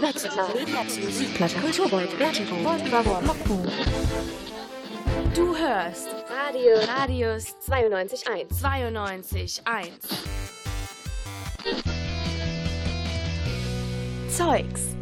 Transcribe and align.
Musikplatte, 0.00 1.56
Kulturbeut, 1.60 2.08
Vertigo, 2.12 2.54
Mokko. 2.56 3.58
Du 5.34 5.56
hörst 5.56 6.08
Radio 6.30 6.74
Radius 6.96 7.56
92.1. 7.68 8.48
92.1. 8.50 9.90
Zeugs. 14.28 14.96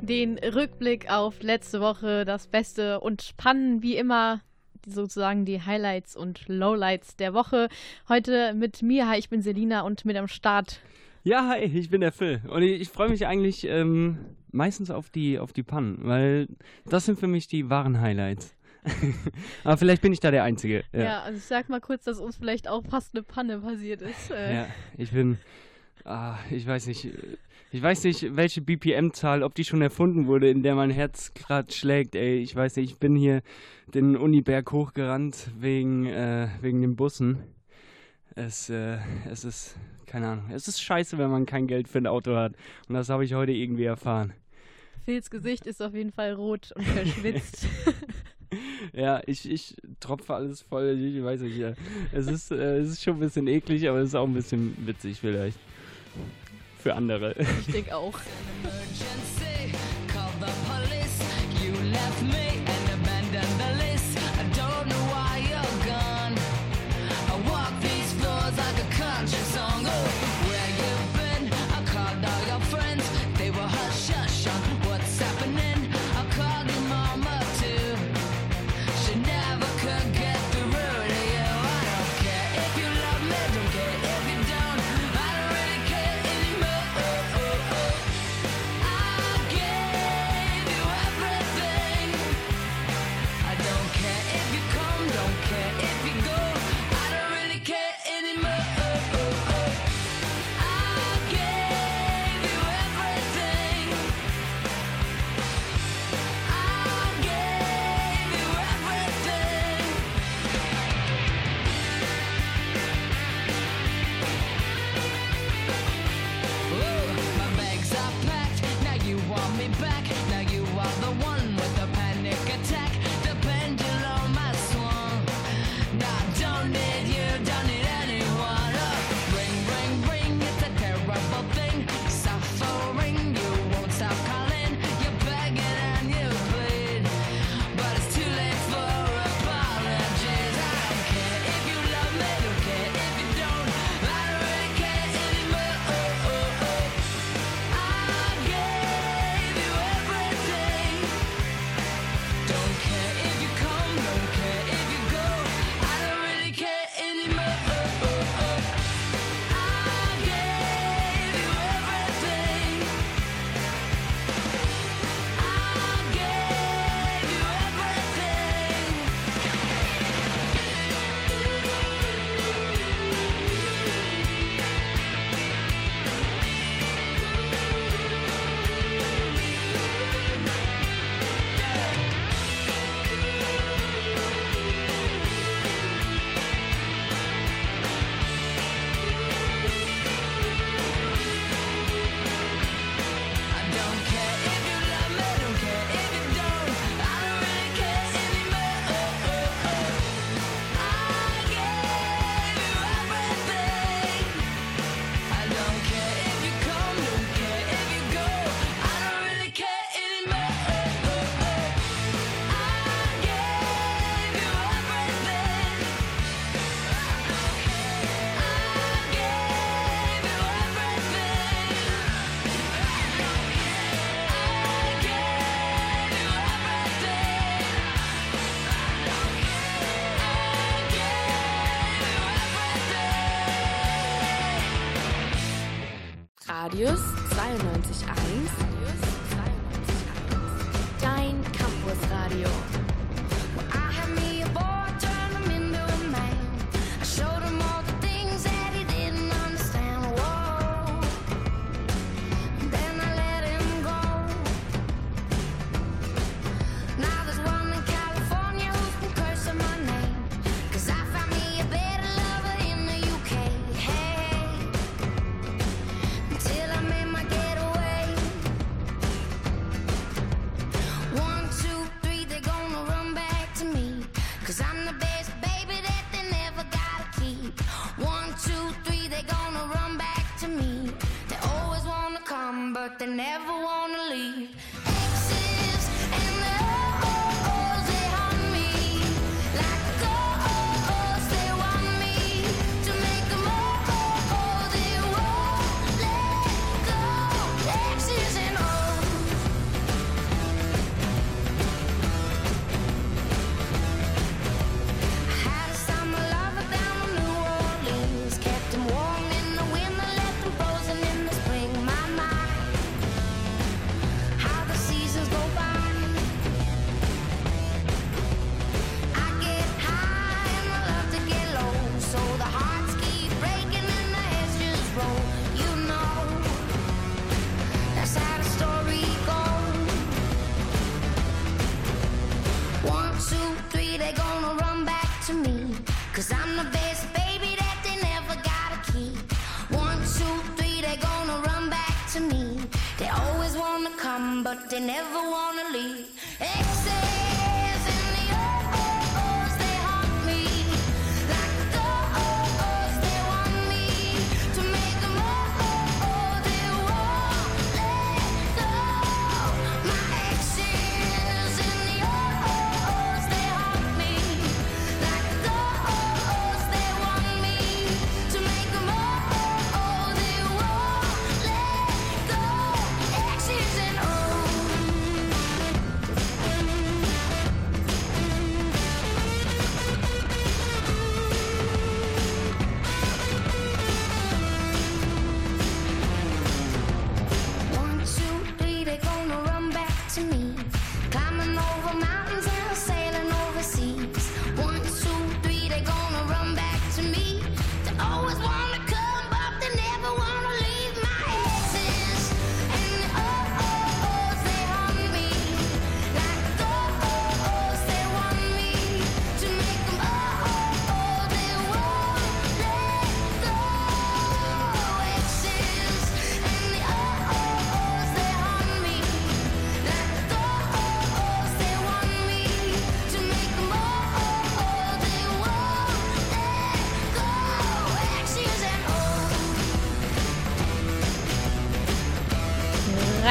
Den 0.00 0.38
Rückblick 0.38 1.10
auf 1.10 1.42
letzte 1.42 1.80
Woche, 1.80 2.24
das 2.24 2.46
Beste 2.46 3.00
und 3.00 3.36
Pannen 3.36 3.82
wie 3.82 3.96
immer 3.96 4.40
sozusagen 4.86 5.44
die 5.44 5.62
Highlights 5.62 6.16
und 6.16 6.48
Lowlights 6.48 7.16
der 7.16 7.34
Woche. 7.34 7.68
Heute 8.08 8.54
mit 8.54 8.82
mir, 8.82 9.12
ich 9.16 9.28
bin 9.28 9.42
Selina 9.42 9.80
und 9.82 10.04
mit 10.04 10.16
am 10.16 10.28
Start. 10.28 10.80
Ja, 11.26 11.48
hi, 11.48 11.64
ich 11.64 11.90
bin 11.90 12.02
der 12.02 12.12
Phil. 12.12 12.40
Und 12.46 12.62
ich, 12.62 12.82
ich 12.82 12.88
freue 12.88 13.08
mich 13.08 13.26
eigentlich 13.26 13.66
ähm, 13.66 14.16
meistens 14.52 14.92
auf 14.92 15.10
die, 15.10 15.40
auf 15.40 15.52
die 15.52 15.64
Pannen, 15.64 15.98
weil 16.02 16.46
das 16.88 17.04
sind 17.04 17.18
für 17.18 17.26
mich 17.26 17.48
die 17.48 17.68
wahren 17.68 18.00
Highlights. 18.00 18.54
Aber 19.64 19.76
vielleicht 19.76 20.02
bin 20.02 20.12
ich 20.12 20.20
da 20.20 20.30
der 20.30 20.44
Einzige. 20.44 20.84
Ja. 20.92 21.02
Ja, 21.02 21.22
also 21.22 21.38
ich 21.38 21.42
sag 21.42 21.68
mal 21.68 21.80
kurz, 21.80 22.04
dass 22.04 22.20
uns 22.20 22.36
vielleicht 22.36 22.68
auch 22.68 22.84
fast 22.84 23.12
eine 23.12 23.24
Panne 23.24 23.58
passiert 23.58 24.02
ist. 24.02 24.30
Äh, 24.30 24.54
ja 24.54 24.66
ich 24.96 25.10
bin. 25.10 25.38
Ah, 26.04 26.36
ich 26.52 26.64
weiß 26.64 26.86
nicht. 26.86 27.08
Ich 27.72 27.82
weiß 27.82 28.04
nicht, 28.04 28.36
welche 28.36 28.60
BPM-Zahl, 28.60 29.42
ob 29.42 29.56
die 29.56 29.64
schon 29.64 29.82
erfunden 29.82 30.28
wurde, 30.28 30.48
in 30.48 30.62
der 30.62 30.76
mein 30.76 30.90
Herz 30.90 31.34
gerade 31.34 31.72
schlägt. 31.72 32.14
Ey, 32.14 32.38
ich 32.38 32.54
weiß 32.54 32.76
nicht, 32.76 32.92
ich 32.92 32.98
bin 33.00 33.16
hier 33.16 33.42
den 33.92 34.16
Uniberg 34.16 34.70
hochgerannt 34.70 35.50
wegen, 35.58 36.06
äh, 36.06 36.46
wegen 36.60 36.82
den 36.82 36.94
Bussen. 36.94 37.42
Es, 38.36 38.70
äh, 38.70 38.98
es 39.28 39.44
ist, 39.44 39.76
keine 40.06 40.28
Ahnung, 40.28 40.50
es 40.50 40.68
ist 40.68 40.82
scheiße, 40.82 41.18
wenn 41.18 41.30
man 41.30 41.46
kein 41.46 41.66
Geld 41.66 41.88
für 41.88 41.98
ein 41.98 42.06
Auto 42.06 42.36
hat. 42.36 42.54
Und 42.88 42.94
das 42.94 43.08
habe 43.08 43.24
ich 43.24 43.34
heute 43.34 43.52
irgendwie 43.52 43.84
erfahren. 43.84 44.32
Phils 45.04 45.30
Gesicht 45.30 45.66
ist 45.66 45.82
auf 45.82 45.94
jeden 45.94 46.12
Fall 46.12 46.32
rot 46.32 46.72
und 46.74 46.84
verschwitzt. 46.84 47.66
Ja, 48.92 49.20
ich, 49.26 49.50
ich 49.50 49.76
tropfe 50.00 50.34
alles 50.34 50.62
voll. 50.62 50.98
Ich 50.98 51.22
weiß 51.22 51.40
nicht, 51.42 51.56
ja. 51.56 51.74
es, 52.12 52.28
ist, 52.28 52.50
äh, 52.50 52.78
es 52.78 52.90
ist 52.90 53.02
schon 53.02 53.16
ein 53.16 53.20
bisschen 53.20 53.46
eklig, 53.46 53.88
aber 53.88 53.98
es 53.98 54.10
ist 54.10 54.14
auch 54.14 54.26
ein 54.26 54.34
bisschen 54.34 54.76
witzig 54.86 55.18
vielleicht. 55.20 55.58
Für 56.78 56.94
andere. 56.94 57.34
ich 57.60 57.72
denke 57.72 57.96
auch. 57.96 58.18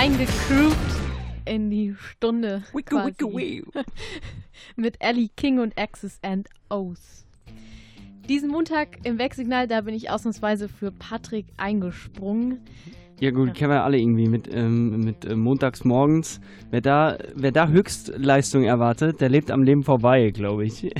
Reingegroovt 0.09 1.01
in 1.45 1.71
die 1.71 1.95
Stunde. 1.97 2.61
quasi. 2.85 3.63
Mit 4.75 4.97
Ellie 4.99 5.29
King 5.35 5.57
und 5.57 5.75
X's 5.75 6.19
and 6.21 6.47
O's. 6.69 7.25
Diesen 8.29 8.51
Montag 8.51 8.99
im 9.03 9.17
Wegsignal, 9.17 9.67
da 9.67 9.81
bin 9.81 9.95
ich 9.95 10.11
ausnahmsweise 10.11 10.69
für 10.69 10.91
Patrick 10.91 11.47
eingesprungen. 11.57 12.59
Ja 13.19 13.31
gut, 13.31 13.47
Ja. 13.47 13.53
kennen 13.55 13.71
wir 13.71 13.83
alle 13.83 13.97
irgendwie 13.97 14.27
mit, 14.27 14.47
ähm, 14.53 14.99
mit 14.99 15.25
äh, 15.25 15.35
montags 15.35 15.83
morgens. 15.83 16.39
Wer 16.69 16.81
da, 16.81 17.17
wer 17.33 17.51
da 17.51 17.67
Höchstleistung 17.69 18.63
erwartet, 18.63 19.21
der 19.21 19.29
lebt 19.29 19.49
am 19.49 19.63
Leben 19.63 19.81
vorbei, 19.81 20.29
glaube 20.29 20.65
ich. 20.65 20.87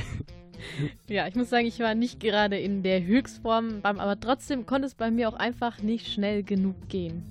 Ja, 1.06 1.28
ich 1.28 1.36
muss 1.36 1.50
sagen, 1.50 1.66
ich 1.66 1.78
war 1.78 1.94
nicht 1.94 2.18
gerade 2.18 2.58
in 2.58 2.82
der 2.82 3.04
Höchstform, 3.04 3.82
beim- 3.82 4.00
aber 4.00 4.18
trotzdem 4.18 4.66
konnte 4.66 4.86
es 4.86 4.94
bei 4.96 5.12
mir 5.12 5.28
auch 5.28 5.34
einfach 5.34 5.80
nicht 5.80 6.08
schnell 6.08 6.42
genug 6.42 6.88
gehen. 6.88 7.22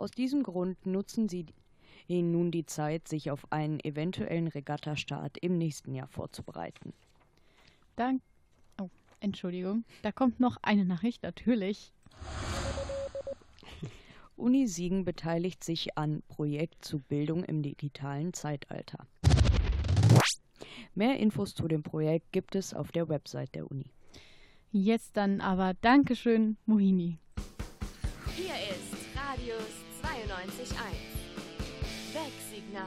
Aus 0.00 0.12
diesem 0.12 0.44
Grund 0.44 0.86
nutzen 0.86 1.28
sie 1.28 1.44
ihnen 2.08 2.32
nun 2.32 2.50
die 2.50 2.64
Zeit, 2.64 3.06
sich 3.06 3.30
auf 3.30 3.52
einen 3.52 3.80
eventuellen 3.80 4.48
Regattastart 4.48 5.36
im 5.36 5.58
nächsten 5.58 5.94
Jahr 5.94 6.08
vorzubereiten. 6.08 6.94
Dank. 7.96 8.22
Oh, 8.80 8.88
Entschuldigung. 9.20 9.84
Da 10.00 10.10
kommt 10.10 10.40
noch 10.40 10.56
eine 10.62 10.86
Nachricht, 10.86 11.22
natürlich. 11.22 11.92
Uni 14.36 14.68
Siegen 14.68 15.04
beteiligt 15.04 15.62
sich 15.62 15.98
an 15.98 16.22
Projekt 16.28 16.82
zu 16.82 17.00
Bildung 17.00 17.44
im 17.44 17.62
digitalen 17.62 18.32
Zeitalter. 18.32 19.06
Mehr 20.94 21.18
Infos 21.18 21.52
zu 21.52 21.68
dem 21.68 21.82
Projekt 21.82 22.32
gibt 22.32 22.54
es 22.54 22.72
auf 22.72 22.90
der 22.90 23.10
Website 23.10 23.54
der 23.54 23.70
Uni. 23.70 23.92
Jetzt 24.72 25.18
dann 25.18 25.42
aber 25.42 25.74
Dankeschön, 25.74 26.56
Mohini. 26.64 27.18
92.1. 30.40 32.14
Wegsignal. 32.14 32.84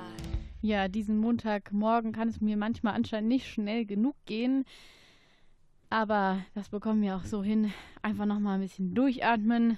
Ja, 0.62 0.88
diesen 0.88 1.18
Montagmorgen 1.18 2.12
kann 2.12 2.30
es 2.30 2.42
mir 2.42 2.58
manchmal 2.58 2.96
anscheinend 2.96 3.30
nicht 3.30 3.48
schnell 3.48 3.86
genug 3.86 4.16
gehen. 4.26 4.66
Aber 5.92 6.40
das 6.56 6.70
bekommen 6.70 7.04
wir 7.04 7.16
auch 7.16 7.26
so 7.26 7.44
hin. 7.44 7.72
Einfach 8.02 8.26
nochmal 8.26 8.56
ein 8.56 8.62
bisschen 8.62 8.96
durchatmen. 8.96 9.78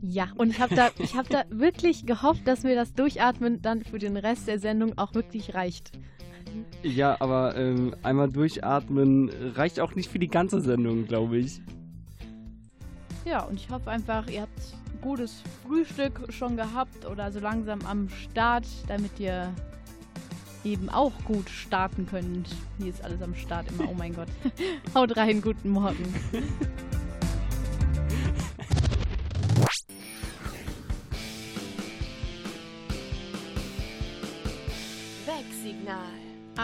Ja, 0.00 0.28
und 0.36 0.50
ich 0.50 0.60
habe 0.60 0.76
da, 0.76 0.90
ich 0.98 1.16
hab 1.16 1.28
da 1.28 1.42
wirklich 1.50 2.06
gehofft, 2.06 2.46
dass 2.46 2.62
mir 2.62 2.76
das 2.76 2.94
Durchatmen 2.94 3.62
dann 3.62 3.82
für 3.82 3.98
den 3.98 4.16
Rest 4.16 4.46
der 4.46 4.60
Sendung 4.60 4.96
auch 4.96 5.14
wirklich 5.14 5.54
reicht. 5.54 5.90
Ja, 6.84 7.20
aber 7.20 7.56
ähm, 7.56 7.96
einmal 8.04 8.30
durchatmen 8.30 9.30
reicht 9.56 9.80
auch 9.80 9.96
nicht 9.96 10.08
für 10.08 10.20
die 10.20 10.28
ganze 10.28 10.60
Sendung, 10.60 11.06
glaube 11.06 11.38
ich. 11.38 11.60
Ja, 13.24 13.42
und 13.42 13.56
ich 13.56 13.68
hoffe 13.70 13.90
einfach, 13.90 14.28
ihr 14.28 14.42
habt 14.42 14.74
gutes 15.00 15.42
Frühstück 15.66 16.32
schon 16.32 16.56
gehabt 16.56 17.06
oder 17.06 17.30
so 17.30 17.40
langsam 17.40 17.80
am 17.86 18.08
Start, 18.08 18.66
damit 18.86 19.18
ihr 19.18 19.52
eben 20.64 20.88
auch 20.88 21.12
gut 21.24 21.48
starten 21.48 22.06
könnt. 22.06 22.48
Hier 22.78 22.88
ist 22.88 23.04
alles 23.04 23.22
am 23.22 23.34
Start 23.34 23.66
immer, 23.70 23.88
oh 23.88 23.94
mein 23.94 24.14
Gott. 24.14 24.28
Haut 24.94 25.16
rein, 25.16 25.40
guten 25.40 25.70
Morgen. 25.70 26.14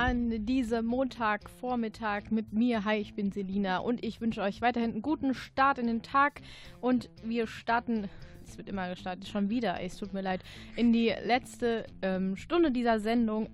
An 0.06 0.44
diesem 0.44 0.84
Montagvormittag 0.84 2.24
mit 2.30 2.52
mir. 2.52 2.84
Hi, 2.84 2.98
ich 2.98 3.14
bin 3.14 3.32
Selina 3.32 3.78
und 3.78 4.04
ich 4.04 4.20
wünsche 4.20 4.42
euch 4.42 4.60
weiterhin 4.60 4.90
einen 4.90 5.00
guten 5.00 5.32
Start 5.32 5.78
in 5.78 5.86
den 5.86 6.02
Tag. 6.02 6.42
Und 6.82 7.08
wir 7.24 7.46
starten, 7.46 8.10
es 8.46 8.58
wird 8.58 8.68
immer 8.68 8.90
gestartet, 8.90 9.26
schon 9.26 9.48
wieder, 9.48 9.80
es 9.80 9.96
tut 9.96 10.12
mir 10.12 10.20
leid, 10.20 10.42
in 10.76 10.92
die 10.92 11.10
letzte 11.24 11.86
ähm, 12.02 12.36
Stunde 12.36 12.70
dieser 12.70 13.00
Sendung. 13.00 13.48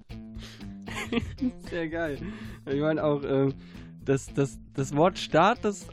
Sehr 1.71 1.89
geil. 1.89 2.19
Ich 2.67 2.81
meine 2.81 3.05
auch, 3.05 3.23
ähm, 3.23 3.55
das, 4.11 4.27
das, 4.35 4.59
das 4.75 4.97
Wort 4.97 5.21
Start, 5.21 5.61
das, 5.63 5.87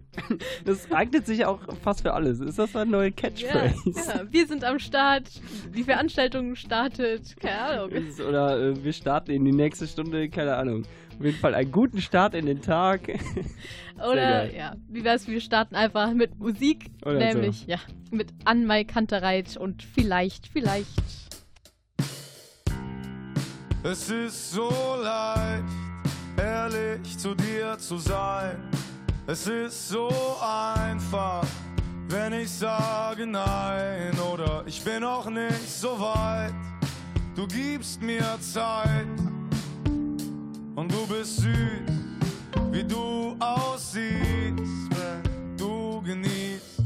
das 0.64 0.90
eignet 0.90 1.26
sich 1.26 1.44
auch 1.44 1.60
fast 1.80 2.02
für 2.02 2.12
alles. 2.12 2.40
Ist 2.40 2.58
das 2.58 2.74
eine 2.74 2.90
neue 2.90 3.12
Catchphrase? 3.12 3.76
ja, 3.86 4.24
wir 4.28 4.46
sind 4.48 4.64
am 4.64 4.80
Start, 4.80 5.30
die 5.72 5.84
Veranstaltung 5.84 6.56
startet, 6.56 7.36
keine 7.36 7.58
Ahnung. 7.60 7.90
Ist- 7.92 8.20
Oder 8.20 8.60
äh, 8.60 8.84
wir 8.84 8.92
starten 8.92 9.30
in 9.30 9.44
die 9.44 9.52
nächste 9.52 9.86
Stunde, 9.86 10.28
keine 10.28 10.56
Ahnung. 10.56 10.82
Auf 11.16 11.24
jeden 11.24 11.38
Fall 11.38 11.54
einen 11.54 11.70
guten 11.70 12.00
Start 12.00 12.34
in 12.34 12.46
den 12.46 12.62
Tag. 12.62 13.02
Oder 13.96 14.52
ja, 14.52 14.74
wie 14.88 15.04
wär's, 15.04 15.28
wir 15.28 15.40
starten 15.40 15.76
einfach 15.76 16.12
mit 16.14 16.36
Musik, 16.40 16.86
Oder 17.06 17.18
nämlich 17.18 17.66
ja, 17.68 17.78
mit 18.10 18.26
Anmai 18.44 18.82
Kantereit 18.82 19.56
und 19.56 19.84
vielleicht, 19.84 20.48
vielleicht. 20.48 20.90
Es 23.84 24.10
ist 24.10 24.50
so 24.50 24.68
leicht, 25.00 25.91
ehrlich 26.42 27.18
zu 27.18 27.34
dir 27.34 27.78
zu 27.78 27.98
sein. 27.98 28.56
Es 29.26 29.46
ist 29.46 29.88
so 29.88 30.10
einfach, 30.40 31.44
wenn 32.08 32.32
ich 32.32 32.50
sage 32.50 33.26
nein 33.26 34.12
oder 34.32 34.64
ich 34.66 34.82
bin 34.82 35.02
noch 35.02 35.30
nicht 35.30 35.68
so 35.68 35.98
weit. 36.00 36.52
Du 37.34 37.46
gibst 37.46 38.02
mir 38.02 38.36
Zeit 38.40 39.06
und 40.74 40.92
du 40.92 41.06
bist 41.06 41.36
süß, 41.36 41.92
wie 42.72 42.84
du 42.84 43.36
aussiehst, 43.38 44.90
wenn 44.90 45.56
du 45.56 46.02
genießt, 46.02 46.82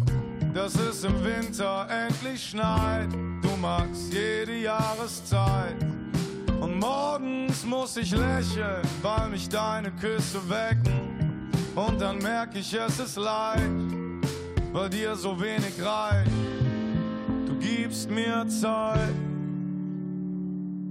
dass 0.55 0.75
es 0.77 1.03
im 1.05 1.25
Winter 1.25 1.89
endlich 1.91 2.51
schneit. 2.51 3.11
Du 3.43 3.57
magst 3.61 4.13
jede 4.13 4.57
Jahreszeit. 4.59 5.77
Und 6.61 6.79
morgens 6.79 7.65
muss 7.65 7.97
ich 7.97 8.11
lächeln, 8.13 8.83
weil 9.03 9.29
mich 9.31 9.49
deine 9.49 9.91
Küsse 9.93 10.41
wecken. 10.49 11.51
Und 11.75 12.01
dann 12.01 12.19
merk 12.19 12.55
ich, 12.55 12.73
es 12.75 12.99
ist 12.99 13.17
leicht, 13.17 13.63
weil 14.73 14.89
dir 14.89 15.15
so 15.15 15.39
wenig 15.41 15.75
reicht. 15.83 16.31
Du 17.47 17.55
gibst 17.59 18.11
mir 18.11 18.47
Zeit. 18.49 19.15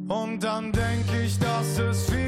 Und 0.07 0.43
dann 0.43 0.71
denk 0.71 1.05
ich, 1.23 1.39
dass 1.39 1.79
es 1.79 2.05
vielleicht, 2.05 2.24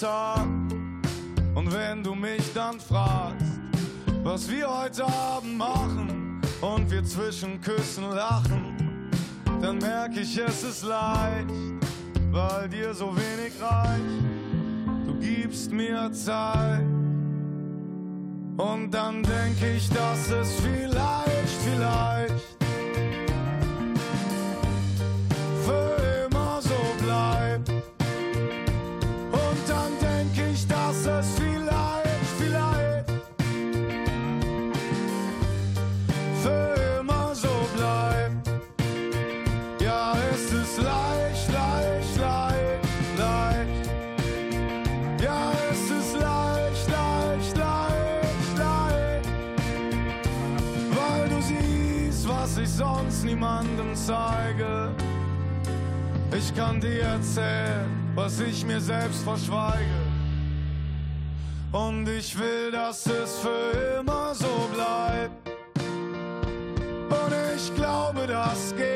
Tag. 0.00 0.46
Und 1.54 1.72
wenn 1.72 2.02
du 2.02 2.14
mich 2.14 2.52
dann 2.52 2.80
fragst, 2.80 3.60
was 4.22 4.50
wir 4.50 4.68
heute 4.68 5.04
Abend 5.04 5.56
machen 5.56 6.40
und 6.60 6.90
wir 6.90 7.04
zwischen 7.04 7.60
Küssen 7.60 8.10
lachen, 8.10 9.10
dann 9.60 9.78
merk 9.78 10.16
ich, 10.16 10.36
es 10.36 10.64
ist 10.64 10.82
leicht, 10.82 11.48
weil 12.30 12.68
dir 12.68 12.92
so 12.92 13.14
wenig 13.14 13.52
reicht. 13.60 15.06
Du 15.06 15.14
gibst 15.20 15.70
mir 15.70 16.10
Zeit. 16.12 16.84
Und 18.56 18.90
dann 18.90 19.22
denk 19.22 19.62
ich, 19.62 19.88
dass 19.90 20.30
es 20.30 20.60
vielleicht, 20.60 21.48
vielleicht 21.64 22.33
zeige. 54.06 54.90
Ich 56.36 56.54
kann 56.54 56.80
dir 56.80 57.02
erzählen, 57.02 57.88
was 58.14 58.40
ich 58.40 58.64
mir 58.64 58.80
selbst 58.80 59.22
verschweige. 59.22 60.00
Und 61.72 62.08
ich 62.08 62.38
will, 62.38 62.70
dass 62.70 63.06
es 63.06 63.38
für 63.38 63.98
immer 64.00 64.34
so 64.34 64.68
bleibt. 64.74 65.48
Und 67.08 67.34
ich 67.56 67.74
glaube, 67.74 68.26
das 68.26 68.74
geht. 68.76 68.93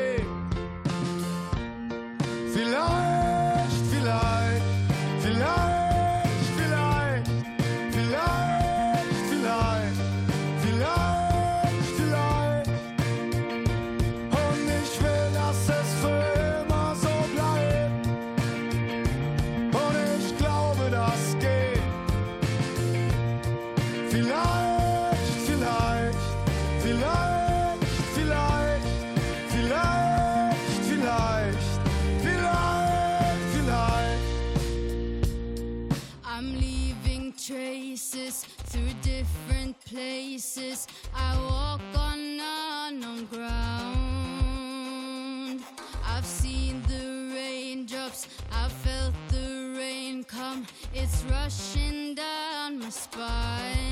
Places. 39.99 40.87
I 41.13 41.35
walk 41.49 41.81
on 41.93 42.19
unknown 42.87 43.25
ground. 43.25 43.59
I've 46.05 46.25
seen 46.25 46.81
the 46.87 47.33
raindrops, 47.35 48.27
I've 48.49 48.71
felt 48.71 49.13
the 49.27 49.75
rain 49.77 50.23
come. 50.23 50.65
It's 50.93 51.25
rushing 51.25 52.15
down 52.15 52.79
my 52.79 52.89
spine. 52.89 53.88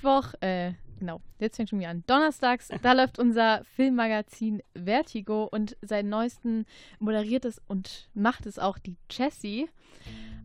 Mittwoch, 0.00 0.32
äh, 0.40 0.72
genau, 0.98 1.20
jetzt 1.40 1.56
fängt 1.56 1.68
schon 1.68 1.78
wieder 1.78 1.90
an. 1.90 2.04
Donnerstags, 2.06 2.68
da 2.80 2.94
läuft 2.94 3.18
unser 3.18 3.62
Filmmagazin 3.76 4.62
Vertigo 4.74 5.44
und 5.44 5.76
seit 5.82 6.06
neuesten 6.06 6.64
moderiert 6.98 7.44
es 7.44 7.60
und 7.68 8.08
macht 8.14 8.46
es 8.46 8.58
auch 8.58 8.78
die 8.78 8.96
Jessie. 9.10 9.68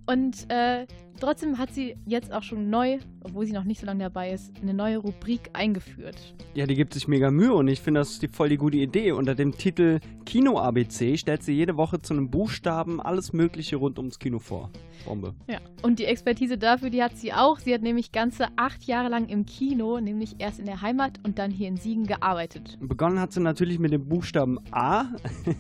Und 0.07 0.51
äh, 0.51 0.85
trotzdem 1.21 1.57
hat 1.57 1.74
sie 1.74 1.95
jetzt 2.05 2.33
auch 2.33 2.43
schon 2.43 2.69
neu, 2.69 3.00
obwohl 3.23 3.45
sie 3.45 3.53
noch 3.53 3.63
nicht 3.63 3.80
so 3.80 3.86
lange 3.86 4.03
dabei 4.03 4.32
ist, 4.32 4.51
eine 4.62 4.73
neue 4.73 4.97
Rubrik 4.97 5.49
eingeführt. 5.53 6.36
Ja, 6.53 6.67
die 6.67 6.75
gibt 6.75 6.93
sich 6.93 7.08
mega 7.08 7.32
Mühe 7.32 7.53
und 7.53 7.69
ich 7.69 7.80
finde, 7.80 8.01
das 8.01 8.12
ist 8.12 8.21
die, 8.21 8.27
voll 8.27 8.49
die 8.49 8.58
gute 8.58 8.77
Idee. 8.77 9.13
Unter 9.13 9.36
dem 9.36 9.58
Titel 9.58 9.99
Kino 10.25 10.60
ABC 10.60 11.17
stellt 11.17 11.43
sie 11.43 11.53
jede 11.53 11.77
Woche 11.77 12.01
zu 12.01 12.13
einem 12.13 12.30
Buchstaben 12.30 13.01
alles 13.01 13.32
Mögliche 13.32 13.77
rund 13.77 13.97
ums 13.99 14.19
Kino 14.19 14.39
vor. 14.39 14.69
Bombe. 15.06 15.34
Ja. 15.48 15.60
Und 15.82 16.00
die 16.00 16.06
Expertise 16.06 16.58
dafür, 16.58 16.89
die 16.89 17.02
hat 17.04 17.15
sie 17.18 17.32
auch. 17.34 17.60
Sie 17.60 17.74
hat 17.74 17.82
nämlich 17.82 18.12
ganze 18.12 18.48
acht 18.56 18.84
Jahre 18.84 19.10
lang 19.10 19.28
im 19.28 19.46
Kino, 19.46 20.00
nämlich 20.00 20.36
erst 20.39 20.60
in 20.60 20.65
der 20.65 20.82
Heimat 20.82 21.20
und 21.24 21.39
dann 21.39 21.52
hier 21.52 21.68
in 21.68 21.78
Siegen 21.78 22.06
gearbeitet. 22.06 22.78
Begonnen 22.82 23.20
hat 23.20 23.32
sie 23.32 23.39
natürlich 23.39 23.80
mit 23.80 23.91
dem 23.94 24.08
Buchstaben 24.08 24.60
A. 24.72 25.06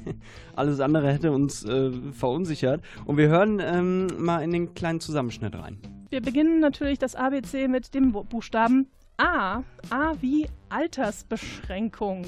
Alles 0.55 0.79
andere 0.79 1.11
hätte 1.11 1.31
uns 1.31 1.63
äh, 1.63 1.91
verunsichert. 2.11 2.81
Und 3.05 3.17
wir 3.17 3.27
hören 3.29 3.61
ähm, 3.63 4.07
mal 4.17 4.39
in 4.43 4.51
den 4.51 4.73
kleinen 4.73 4.99
Zusammenschnitt 4.99 5.55
rein. 5.55 5.77
Wir 6.09 6.21
beginnen 6.21 6.59
natürlich 6.59 6.99
das 6.99 7.15
ABC 7.15 7.67
mit 7.67 7.93
dem 7.93 8.11
Bu- 8.11 8.23
Buchstaben 8.23 8.87
A. 9.17 9.63
A 9.89 10.13
wie 10.19 10.49
Altersbeschränkung. 10.69 12.25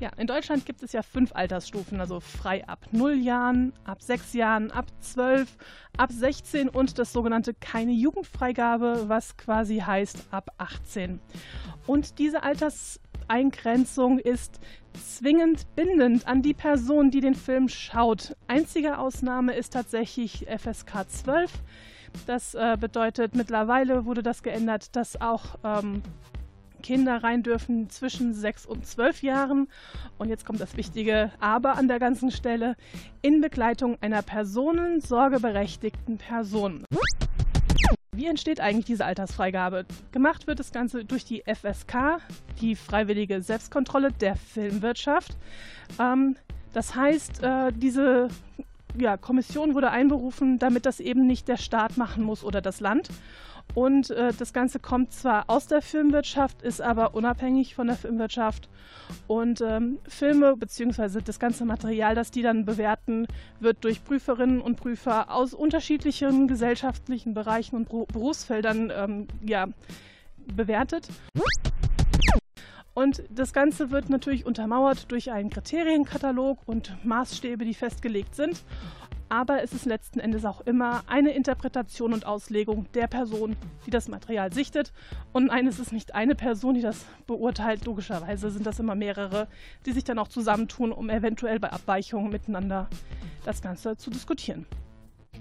Ja, 0.00 0.10
in 0.16 0.26
Deutschland 0.26 0.66
gibt 0.66 0.82
es 0.82 0.92
ja 0.92 1.02
fünf 1.02 1.32
Altersstufen, 1.34 2.00
also 2.00 2.18
frei 2.20 2.66
ab 2.66 2.86
0 2.90 3.14
Jahren, 3.14 3.72
ab 3.84 4.02
6 4.02 4.32
Jahren, 4.32 4.70
ab 4.72 4.86
12, 5.00 5.56
ab 5.96 6.10
16 6.10 6.68
und 6.68 6.98
das 6.98 7.12
sogenannte 7.12 7.54
keine 7.54 7.92
Jugendfreigabe, 7.92 9.08
was 9.08 9.36
quasi 9.36 9.78
heißt 9.78 10.26
ab 10.32 10.50
18. 10.58 11.20
Und 11.86 12.18
diese 12.18 12.42
Alterseingrenzung 12.42 14.18
ist 14.18 14.58
zwingend 14.96 15.66
bindend 15.74 16.26
an 16.26 16.42
die 16.42 16.54
Person, 16.54 17.10
die 17.10 17.20
den 17.20 17.34
Film 17.34 17.68
schaut. 17.68 18.36
Einzige 18.48 18.98
Ausnahme 18.98 19.54
ist 19.54 19.72
tatsächlich 19.72 20.46
FSK 20.48 21.08
12. 21.08 21.52
Das 22.26 22.54
äh, 22.54 22.76
bedeutet, 22.78 23.34
mittlerweile 23.34 24.04
wurde 24.06 24.22
das 24.22 24.42
geändert, 24.42 24.96
dass 24.96 25.20
auch 25.20 25.56
ähm, 25.64 26.02
Kinder 26.82 27.22
rein 27.22 27.42
dürfen 27.42 27.90
zwischen 27.90 28.32
6 28.32 28.66
und 28.66 28.86
12 28.86 29.22
Jahren. 29.22 29.68
Und 30.18 30.28
jetzt 30.28 30.46
kommt 30.46 30.60
das 30.60 30.76
wichtige 30.76 31.32
Aber 31.40 31.76
an 31.76 31.88
der 31.88 31.98
ganzen 31.98 32.30
Stelle, 32.30 32.76
in 33.22 33.40
Begleitung 33.40 33.98
einer 34.00 34.22
personensorgeberechtigten 34.22 36.18
Person. 36.18 36.84
Wie 38.16 38.24
entsteht 38.24 38.60
eigentlich 38.60 38.86
diese 38.86 39.04
Altersfreigabe? 39.04 39.84
Gemacht 40.10 40.46
wird 40.46 40.58
das 40.58 40.72
Ganze 40.72 41.04
durch 41.04 41.26
die 41.26 41.42
FSK, 41.42 42.18
die 42.62 42.74
Freiwillige 42.74 43.42
Selbstkontrolle 43.42 44.10
der 44.10 44.36
Filmwirtschaft. 44.36 45.36
Ähm, 46.00 46.34
das 46.72 46.94
heißt, 46.94 47.42
äh, 47.42 47.72
diese 47.74 48.28
ja, 48.96 49.18
Kommission 49.18 49.74
wurde 49.74 49.90
einberufen, 49.90 50.58
damit 50.58 50.86
das 50.86 50.98
eben 50.98 51.26
nicht 51.26 51.46
der 51.46 51.58
Staat 51.58 51.98
machen 51.98 52.24
muss 52.24 52.42
oder 52.42 52.62
das 52.62 52.80
Land. 52.80 53.10
Und 53.74 54.10
äh, 54.10 54.32
das 54.38 54.54
Ganze 54.54 54.78
kommt 54.78 55.12
zwar 55.12 55.44
aus 55.48 55.66
der 55.66 55.82
Filmwirtschaft, 55.82 56.62
ist 56.62 56.80
aber 56.80 57.14
unabhängig 57.14 57.74
von 57.74 57.88
der 57.88 57.96
Filmwirtschaft. 57.96 58.70
Und 59.26 59.60
ähm, 59.60 59.98
Filme 60.08 60.56
bzw. 60.56 61.20
das 61.22 61.38
ganze 61.38 61.64
Material, 61.64 62.14
das 62.14 62.30
die 62.30 62.42
dann 62.42 62.64
bewerten, 62.64 63.26
wird 63.60 63.84
durch 63.84 64.02
Prüferinnen 64.02 64.60
und 64.60 64.76
Prüfer 64.76 65.30
aus 65.30 65.52
unterschiedlichen 65.52 66.48
gesellschaftlichen 66.48 67.34
Bereichen 67.34 67.76
und 67.76 67.90
Beru- 67.90 68.10
Berufsfeldern 68.10 68.90
ähm, 68.94 69.28
ja, 69.44 69.66
bewertet. 70.54 71.08
Und 72.94 73.24
das 73.28 73.52
Ganze 73.52 73.90
wird 73.90 74.08
natürlich 74.08 74.46
untermauert 74.46 75.12
durch 75.12 75.30
einen 75.30 75.50
Kriterienkatalog 75.50 76.60
und 76.64 76.96
Maßstäbe, 77.04 77.66
die 77.66 77.74
festgelegt 77.74 78.34
sind. 78.34 78.62
Aber 79.28 79.62
es 79.62 79.72
ist 79.72 79.86
letzten 79.86 80.20
Endes 80.20 80.44
auch 80.44 80.60
immer 80.60 81.02
eine 81.08 81.32
Interpretation 81.32 82.12
und 82.12 82.26
Auslegung 82.26 82.86
der 82.94 83.08
Person, 83.08 83.56
die 83.84 83.90
das 83.90 84.08
Material 84.08 84.52
sichtet. 84.52 84.92
Und 85.32 85.46
nein, 85.46 85.66
es 85.66 85.80
ist 85.80 85.92
nicht 85.92 86.14
eine 86.14 86.34
Person, 86.34 86.74
die 86.74 86.80
das 86.80 87.04
beurteilt. 87.26 87.84
Logischerweise 87.84 88.50
sind 88.50 88.66
das 88.66 88.78
immer 88.78 88.94
mehrere, 88.94 89.48
die 89.84 89.92
sich 89.92 90.04
dann 90.04 90.18
auch 90.18 90.28
zusammentun, 90.28 90.92
um 90.92 91.10
eventuell 91.10 91.58
bei 91.58 91.72
Abweichungen 91.72 92.30
miteinander 92.30 92.88
das 93.44 93.62
Ganze 93.62 93.96
zu 93.96 94.10
diskutieren. 94.10 94.66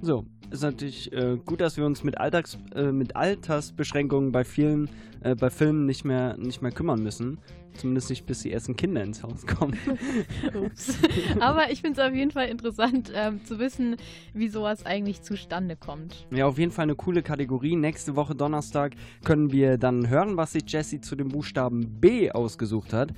So, 0.06 0.24
ist 0.52 0.62
natürlich 0.62 1.12
äh, 1.14 1.36
gut, 1.44 1.62
dass 1.62 1.78
wir 1.78 1.86
uns 1.88 2.04
mit, 2.04 2.20
Alltags, 2.20 2.60
äh, 2.76 2.92
mit 2.92 3.16
Altersbeschränkungen 3.16 4.32
bei 4.32 4.44
vielen, 4.44 4.88
äh, 5.22 5.34
bei 5.34 5.50
Filmen 5.50 5.88
nicht 5.88 6.06
mehr, 6.06 6.38
nicht 6.38 6.62
mehr 6.62 6.72
kümmern 6.72 7.02
müssen. 7.02 7.40
Zumindest 7.74 8.12
nicht, 8.12 8.28
bis 8.28 8.44
die 8.44 8.52
ersten 8.52 8.76
Kinder 8.76 9.02
ins 9.02 9.24
Haus 9.24 9.48
kommen. 9.48 9.76
Ups. 10.54 11.00
Aber 11.40 11.72
ich 11.72 11.82
finde 11.82 12.00
es 12.00 12.08
auf 12.08 12.14
jeden 12.14 12.30
Fall 12.30 12.50
interessant 12.50 13.12
ähm, 13.16 13.44
zu 13.46 13.58
wissen, 13.58 13.96
wie 14.36 14.48
sowas 14.48 14.86
eigentlich 14.86 15.24
zustande 15.24 15.76
kommt. 15.76 16.28
Ja, 16.30 16.46
auf 16.46 16.60
jeden 16.60 16.72
Fall 16.72 16.84
eine 16.84 16.96
coole 16.96 17.24
Kategorie. 17.24 17.76
Nächste 17.76 18.16
Woche 18.16 18.36
Donnerstag 18.36 18.94
können 19.24 19.52
wir 19.52 19.80
dann 19.80 20.08
hören, 20.08 20.38
was 20.38 20.52
sich 20.52 20.66
Jessie 20.68 21.02
zu 21.02 21.16
dem 21.16 21.30
Buchstaben 21.30 22.00
B 22.00 22.30
ausgesucht 22.30 22.94
hat. 22.94 23.12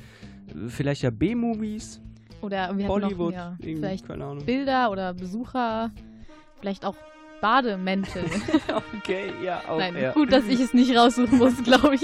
Vielleicht 0.70 1.02
ja 1.02 1.10
B-Movies, 1.10 2.00
Oder 2.40 2.78
wir 2.78 2.88
Bollywood, 2.88 3.34
noch 3.34 3.34
ja, 3.34 3.58
vielleicht 3.60 4.08
keine 4.08 4.24
Ahnung. 4.24 4.46
Bilder 4.46 4.90
oder 4.90 5.14
Besucher, 5.14 5.92
vielleicht 6.60 6.86
auch 6.86 6.96
Bademäntel. 7.42 8.26
Okay, 9.00 9.32
ja, 9.44 9.62
auch. 9.68 9.78
Nein, 9.78 9.96
ja. 9.96 10.12
gut, 10.12 10.32
dass 10.34 10.46
ich 10.46 10.60
es 10.60 10.74
nicht 10.74 10.96
raussuchen 10.96 11.38
muss, 11.38 11.64
glaube 11.64 11.96
ich. 11.96 12.02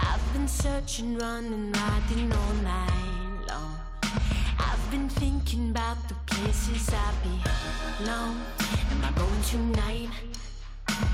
I've 0.00 0.32
been 0.32 0.48
searching, 0.48 1.18
running, 1.18 1.72
riding 1.72 2.32
all 2.32 2.54
night 2.62 2.69
places 6.40 6.88
I 6.94 7.12
belong. 8.00 8.40
Am 8.90 9.04
I 9.04 9.10
going 9.12 9.42
tonight? 9.42 10.08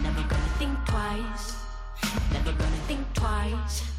Never 0.02 0.22
gonna 0.22 0.52
think 0.58 0.78
twice. 0.86 1.56
Never 2.32 2.52
gonna 2.52 2.82
think 2.86 3.02
twice. 3.14 3.95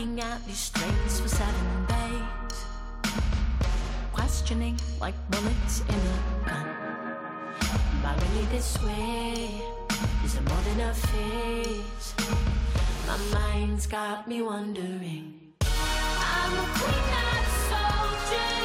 Plucking 0.00 0.20
out 0.22 0.46
these 0.46 0.56
strings 0.56 1.20
for 1.20 1.28
seven 1.28 1.86
days. 1.86 2.64
Questioning 4.12 4.78
like 5.00 5.14
bullets 5.30 5.80
in 5.80 5.94
a 5.94 6.48
gun. 6.48 6.66
Am 7.92 8.06
I 8.06 8.14
really 8.14 8.46
this 8.46 8.82
way? 8.82 9.60
Is 10.24 10.36
it 10.36 10.48
more 10.48 10.62
than 10.62 10.80
a 10.80 10.94
phase? 10.94 12.14
My 13.06 13.18
mind's 13.38 13.86
got 13.86 14.26
me 14.26 14.42
wondering. 14.42 15.34
I'm 15.60 16.52
a 16.52 16.66
queen, 16.78 17.04
not 17.10 17.36
a 17.36 17.50
soldier. 17.68 18.59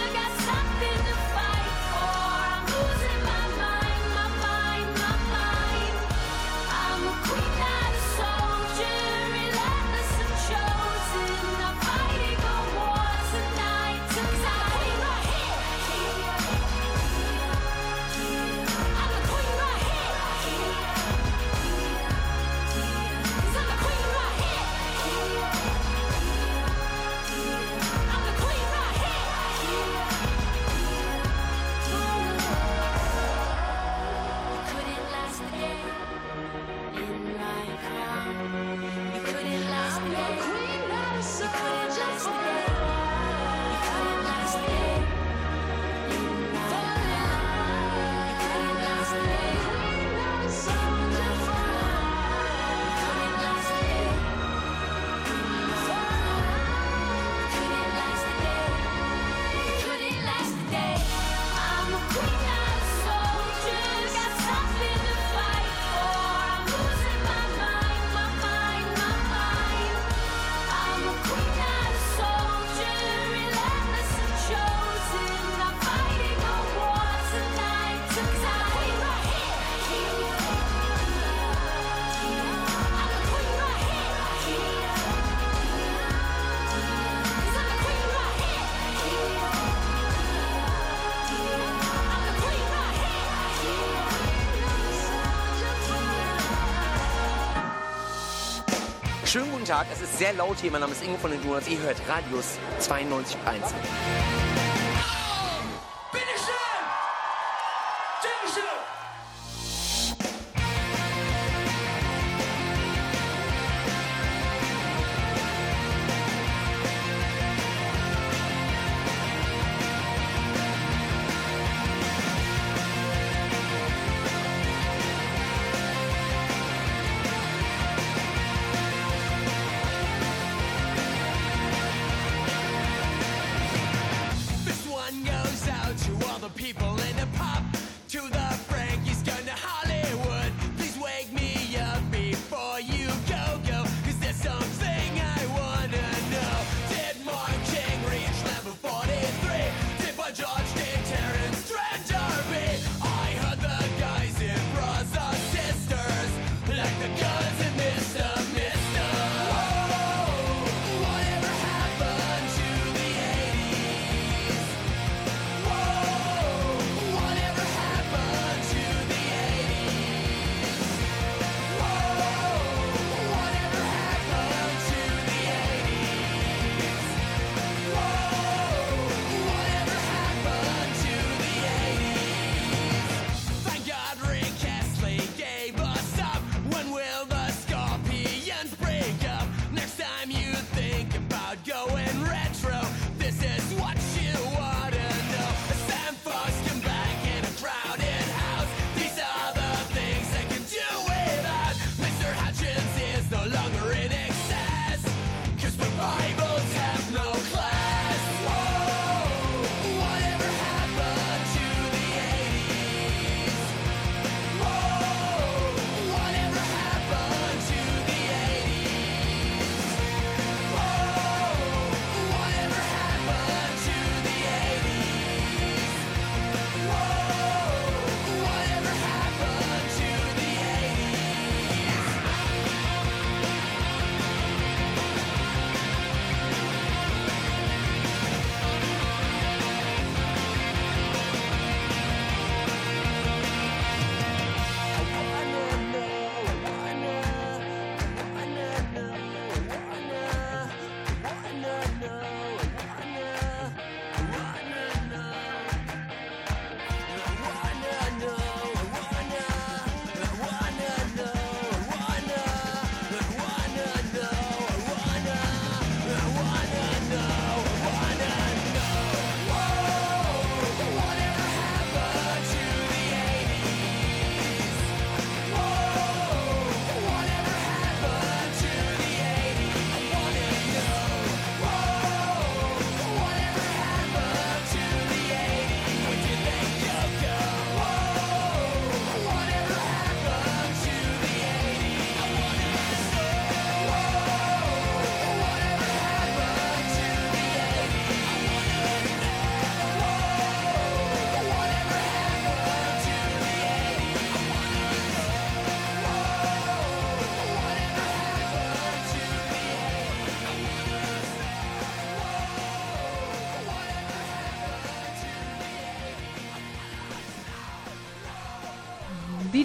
Schönen 99.36 99.52
guten 99.52 99.66
Tag, 99.66 99.88
es 99.92 100.00
ist 100.00 100.18
sehr 100.18 100.32
laut 100.32 100.58
hier. 100.62 100.72
Mein 100.72 100.80
Name 100.80 100.94
ist 100.94 101.04
Ingo 101.04 101.18
von 101.18 101.30
den 101.30 101.42
Donuts. 101.44 101.68
Ihr 101.68 101.78
hört 101.80 101.98
Radius 102.08 102.58
92.1. 102.80 104.55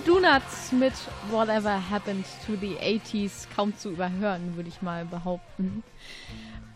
Die 0.01 0.09
Donuts 0.09 0.73
mit 0.73 0.93
Whatever 1.31 1.91
Happened 1.91 2.25
to 2.47 2.53
the 2.61 2.77
80s 2.77 3.49
kaum 3.55 3.77
zu 3.77 3.91
überhören, 3.91 4.57
würde 4.57 4.69
ich 4.69 4.83
mal 4.83 5.05
behaupten. 5.05 5.83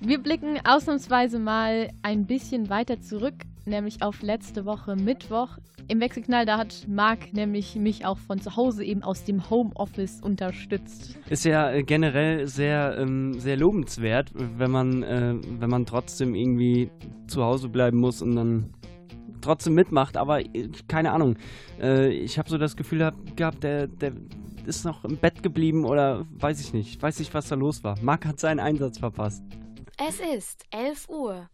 Wir 0.01 0.19
blicken 0.19 0.59
ausnahmsweise 0.65 1.39
mal 1.39 1.91
ein 2.03 2.27
bisschen 2.27 2.69
weiter 2.69 3.01
zurück, 3.01 3.35
nämlich 3.65 4.03
auf 4.03 4.21
letzte 4.23 4.65
Woche 4.65 4.97
Mittwoch. 4.97 5.59
Im 5.89 6.01
Wechselknall, 6.01 6.45
da 6.45 6.59
hat 6.59 6.87
Marc 6.89 7.33
nämlich 7.33 7.77
mich 7.77 8.05
auch 8.05 8.19
von 8.19 8.41
zu 8.41 8.57
Hause 8.57 8.85
eben 8.85 9.03
aus 9.03 9.25
dem 9.25 9.49
Homeoffice 9.49 10.21
unterstützt. 10.21 11.19
Ist 11.29 11.45
ja 11.45 11.71
äh, 11.71 11.83
generell 11.83 12.47
sehr, 12.47 12.97
ähm, 12.99 13.39
sehr 13.39 13.57
lobenswert, 13.57 14.33
wenn 14.35 14.71
man, 14.71 15.03
äh, 15.03 15.35
wenn 15.61 15.71
man 15.71 15.87
trotzdem 15.87 16.35
irgendwie 16.35 16.91
zu 17.27 17.43
Hause 17.45 17.69
bleiben 17.69 17.99
muss 17.99 18.23
und 18.23 18.37
dann 18.37 18.71
trotzdem 19.45 19.75
mitmacht. 19.75 20.17
Aber 20.17 20.41
äh, 20.41 20.69
keine 20.89 21.13
Ahnung, 21.13 21.37
äh, 21.81 22.09
ich 22.09 22.39
habe 22.39 22.49
so 22.49 22.59
das 22.59 22.77
Gefühl 22.77 23.05
hab, 23.05 23.37
gehabt, 23.37 23.63
der, 23.63 23.87
der 23.87 24.13
ist 24.67 24.85
noch 24.85 25.05
im 25.05 25.17
Bett 25.17 25.43
geblieben 25.43 25.85
oder 25.85 26.27
weiß 26.31 26.61
ich 26.61 26.73
nicht. 26.73 27.01
Weiß 27.01 27.19
nicht, 27.19 27.33
was 27.35 27.49
da 27.49 27.55
los 27.55 27.85
war. 27.85 27.99
Marc 28.01 28.27
hat 28.27 28.41
seinen 28.41 28.61
Einsatz 28.61 28.99
verpasst. 28.99 29.43
Es 29.99 30.19
ist 30.21 30.65
11 30.71 31.09
Uhr. 31.09 31.49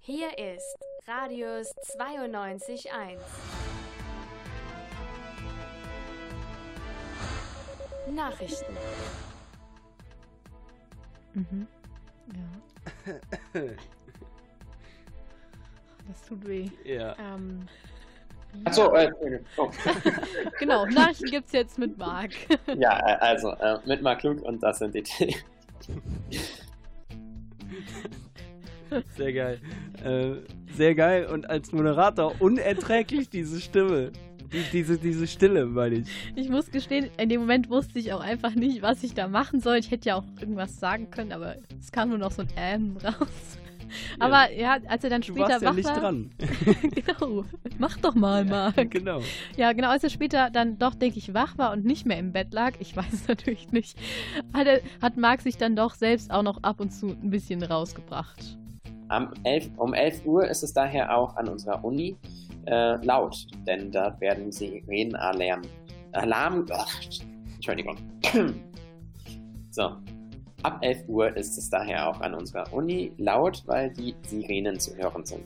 Hier 0.00 0.28
ist 0.38 0.76
Radius 1.06 1.68
92.1. 1.98 3.18
Nachrichten. 8.14 8.76
Mhm. 11.34 11.66
Ja. 13.54 13.62
Das 16.08 16.26
tut 16.26 16.46
weh. 16.46 16.68
Ja. 16.84 17.14
Ähm, 17.18 17.66
Achso, 18.64 18.94
äh, 18.94 19.10
oh. 19.56 19.70
genau, 20.58 20.86
Nachrichten 20.86 21.30
gibt's 21.30 21.52
jetzt 21.52 21.78
mit 21.78 21.98
Marc. 21.98 22.30
ja, 22.78 22.98
äh, 22.98 23.18
also 23.20 23.50
äh, 23.50 23.78
mit 23.84 24.02
Mark 24.02 24.20
Klug 24.20 24.42
und 24.42 24.62
das 24.62 24.78
sind 24.78 24.94
die 24.94 25.02
Themen. 25.02 25.34
Sehr 29.16 29.32
geil. 29.32 29.60
Äh, 30.02 30.36
sehr 30.74 30.94
geil 30.94 31.26
und 31.26 31.48
als 31.50 31.72
Moderator 31.72 32.34
unerträglich 32.40 33.28
diese 33.28 33.60
Stimme. 33.60 34.12
Die, 34.50 34.62
diese, 34.72 34.96
diese 34.96 35.26
Stille, 35.26 35.66
meine 35.66 35.96
ich. 35.96 36.08
Ich 36.34 36.48
muss 36.48 36.70
gestehen, 36.70 37.10
in 37.18 37.28
dem 37.28 37.40
Moment 37.40 37.68
wusste 37.68 37.98
ich 37.98 38.14
auch 38.14 38.20
einfach 38.20 38.54
nicht, 38.54 38.80
was 38.80 39.02
ich 39.02 39.12
da 39.12 39.28
machen 39.28 39.60
soll. 39.60 39.76
Ich 39.76 39.90
hätte 39.90 40.08
ja 40.08 40.16
auch 40.16 40.24
irgendwas 40.40 40.80
sagen 40.80 41.10
können, 41.10 41.32
aber 41.32 41.56
es 41.78 41.92
kam 41.92 42.08
nur 42.08 42.16
noch 42.16 42.30
so 42.30 42.42
ein 42.42 42.48
Ähm 42.56 42.96
raus. 43.04 43.58
Aber 44.18 44.52
ja, 44.52 44.78
als 44.86 45.04
er 45.04 45.10
dann 45.10 45.20
Du 45.20 45.28
später 45.28 45.48
warst 45.48 45.62
ja 45.62 45.68
wach 45.68 45.74
nicht 45.74 45.88
war, 45.88 46.00
dran. 46.00 46.30
genau, 46.94 47.44
mach 47.78 47.96
doch 47.98 48.14
mal, 48.14 48.44
Marc. 48.44 48.76
genau. 48.90 49.20
Ja, 49.56 49.72
genau, 49.72 49.90
als 49.90 50.04
er 50.04 50.10
später 50.10 50.50
dann 50.50 50.78
doch, 50.78 50.94
denke 50.94 51.18
ich, 51.18 51.34
wach 51.34 51.58
war 51.58 51.72
und 51.72 51.84
nicht 51.84 52.06
mehr 52.06 52.18
im 52.18 52.32
Bett 52.32 52.52
lag, 52.52 52.74
ich 52.78 52.96
weiß 52.96 53.12
es 53.12 53.28
natürlich 53.28 53.72
nicht, 53.72 53.98
hat, 54.52 54.66
er, 54.66 54.80
hat 55.02 55.16
Marc 55.16 55.42
sich 55.42 55.56
dann 55.56 55.76
doch 55.76 55.94
selbst 55.94 56.30
auch 56.30 56.42
noch 56.42 56.62
ab 56.62 56.80
und 56.80 56.90
zu 56.90 57.08
ein 57.08 57.30
bisschen 57.30 57.62
rausgebracht. 57.62 58.58
Am 59.08 59.32
11, 59.44 59.70
um 59.78 59.94
11 59.94 60.26
Uhr 60.26 60.46
ist 60.48 60.62
es 60.62 60.72
daher 60.72 61.16
auch 61.16 61.36
an 61.36 61.48
unserer 61.48 61.82
Uni 61.82 62.16
äh, 62.66 63.02
laut, 63.04 63.46
denn 63.66 63.90
dort 63.90 64.20
werden 64.20 64.52
Sirenenalarm. 64.52 65.62
Alarm. 66.12 66.66
Ach, 66.72 67.00
Entschuldigung. 67.54 67.96
so. 69.70 69.96
Ab 70.62 70.80
11 70.82 71.08
Uhr 71.08 71.36
ist 71.36 71.56
es 71.56 71.70
daher 71.70 72.08
auch 72.08 72.20
an 72.20 72.34
unserer 72.34 72.72
Uni 72.72 73.12
laut, 73.16 73.62
weil 73.66 73.92
die 73.92 74.14
Sirenen 74.26 74.80
zu 74.80 74.96
hören 74.96 75.24
sind. 75.24 75.44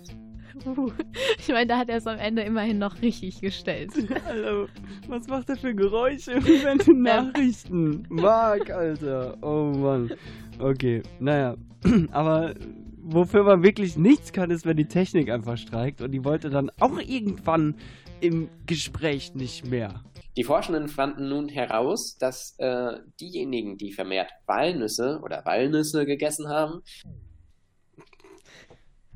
Uh, 0.66 0.90
ich 1.38 1.48
meine, 1.48 1.66
da 1.66 1.78
hat 1.78 1.88
er 1.88 1.96
es 1.96 2.06
am 2.06 2.18
Ende 2.18 2.42
immerhin 2.42 2.78
noch 2.78 3.00
richtig 3.02 3.40
gestellt. 3.40 3.90
Hallo, 4.26 4.68
was 5.08 5.26
macht 5.26 5.48
er 5.50 5.56
für 5.56 5.74
Geräusche 5.74 6.32
während 6.44 6.86
den 6.86 7.02
Nachrichten? 7.02 8.06
Marc, 8.08 8.70
Alter. 8.70 9.36
Oh 9.42 9.72
Mann. 9.76 10.10
Okay, 10.58 11.02
naja. 11.20 11.56
Aber 12.12 12.54
wofür 13.02 13.44
man 13.44 13.62
wirklich 13.62 13.96
nichts 13.96 14.32
kann, 14.32 14.50
ist, 14.50 14.64
wenn 14.64 14.76
die 14.76 14.86
Technik 14.86 15.30
einfach 15.30 15.58
streikt. 15.58 16.00
Und 16.00 16.12
die 16.12 16.24
wollte 16.24 16.48
dann 16.48 16.70
auch 16.80 16.98
irgendwann 16.98 17.74
im 18.20 18.48
Gespräch 18.66 19.34
nicht 19.34 19.66
mehr. 19.66 20.02
Die 20.36 20.44
Forschenden 20.44 20.88
fanden 20.88 21.28
nun 21.28 21.48
heraus, 21.48 22.16
dass 22.16 22.54
äh, 22.58 22.98
diejenigen, 23.20 23.76
die 23.76 23.92
vermehrt 23.92 24.30
Walnüsse 24.46 25.20
oder 25.22 25.44
Walnüsse 25.44 26.06
gegessen 26.06 26.48
haben, 26.48 26.82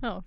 Oh. 0.03 0.21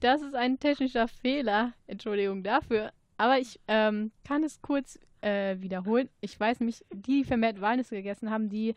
Das 0.00 0.22
ist 0.22 0.34
ein 0.34 0.58
technischer 0.58 1.08
Fehler. 1.08 1.74
Entschuldigung 1.86 2.42
dafür. 2.42 2.92
Aber 3.16 3.38
ich 3.38 3.60
ähm, 3.68 4.10
kann 4.24 4.42
es 4.42 4.60
kurz 4.60 4.98
äh, 5.20 5.56
wiederholen. 5.60 6.08
Ich 6.20 6.38
weiß 6.38 6.60
nämlich, 6.60 6.84
die, 6.92 7.22
die 7.22 7.24
vermehrt 7.24 7.60
Walnüsse 7.60 7.94
gegessen 7.94 8.30
haben, 8.30 8.48
die 8.48 8.74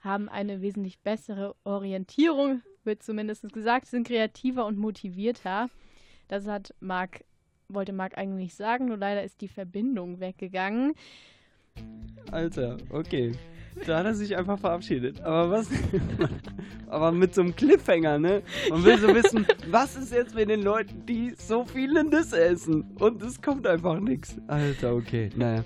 haben 0.00 0.28
eine 0.28 0.60
wesentlich 0.60 1.00
bessere 1.00 1.56
Orientierung, 1.64 2.62
wird 2.84 3.02
zumindest 3.02 3.50
gesagt, 3.52 3.86
sind 3.86 4.06
kreativer 4.06 4.66
und 4.66 4.78
motivierter. 4.78 5.68
Das 6.28 6.46
hat 6.46 6.74
Marc, 6.80 7.24
wollte 7.68 7.92
Marc 7.92 8.16
eigentlich 8.16 8.54
sagen, 8.54 8.86
nur 8.86 8.96
leider 8.96 9.22
ist 9.22 9.40
die 9.40 9.48
Verbindung 9.48 10.20
weggegangen. 10.20 10.94
Alter, 12.30 12.78
okay. 12.90 13.32
Da 13.86 13.98
hat 13.98 14.06
er 14.06 14.14
sich 14.14 14.36
einfach 14.36 14.58
verabschiedet. 14.58 15.20
Aber 15.20 15.50
was? 15.50 15.68
Aber 16.88 17.12
mit 17.12 17.34
so 17.34 17.42
einem 17.42 17.54
Cliffhanger, 17.54 18.18
ne? 18.18 18.42
Man 18.70 18.84
will 18.84 18.98
so 18.98 19.08
wissen, 19.14 19.46
was 19.70 19.96
ist 19.96 20.12
jetzt 20.12 20.34
mit 20.34 20.48
den 20.48 20.62
Leuten, 20.62 21.06
die 21.06 21.34
so 21.36 21.64
viele 21.64 22.02
Nüsse 22.04 22.40
essen? 22.40 22.84
Und 22.98 23.22
es 23.22 23.40
kommt 23.40 23.66
einfach 23.66 24.00
nichts. 24.00 24.36
Alter, 24.48 24.96
okay. 24.96 25.30
Naja. 25.36 25.64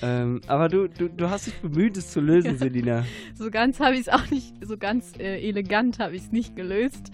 Ähm, 0.00 0.40
aber 0.46 0.68
du, 0.68 0.88
du, 0.88 1.08
du 1.08 1.28
hast 1.28 1.48
dich 1.48 1.54
bemüht, 1.54 1.96
es 1.96 2.10
zu 2.10 2.20
lösen, 2.20 2.56
Selina. 2.58 3.04
So 3.34 3.50
ganz 3.50 3.80
habe 3.80 3.94
ich 3.94 4.02
es 4.02 4.08
auch 4.08 4.30
nicht, 4.30 4.54
so 4.64 4.76
ganz 4.76 5.12
äh, 5.18 5.40
elegant 5.48 5.98
habe 5.98 6.14
ich 6.14 6.22
es 6.22 6.32
nicht 6.32 6.54
gelöst. 6.54 7.10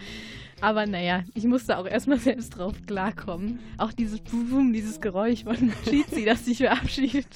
Aber 0.60 0.86
naja, 0.86 1.24
ich 1.34 1.44
musste 1.44 1.78
auch 1.78 1.86
erstmal 1.86 2.18
selbst 2.20 2.58
drauf 2.58 2.74
klarkommen. 2.86 3.58
Auch 3.78 3.92
dieses 3.92 4.20
Bum, 4.20 4.72
dieses 4.72 5.00
Geräusch 5.00 5.44
von 5.44 5.56
Cheatsy, 5.84 6.24
das 6.24 6.44
sich 6.44 6.58
verabschiedet. 6.58 7.26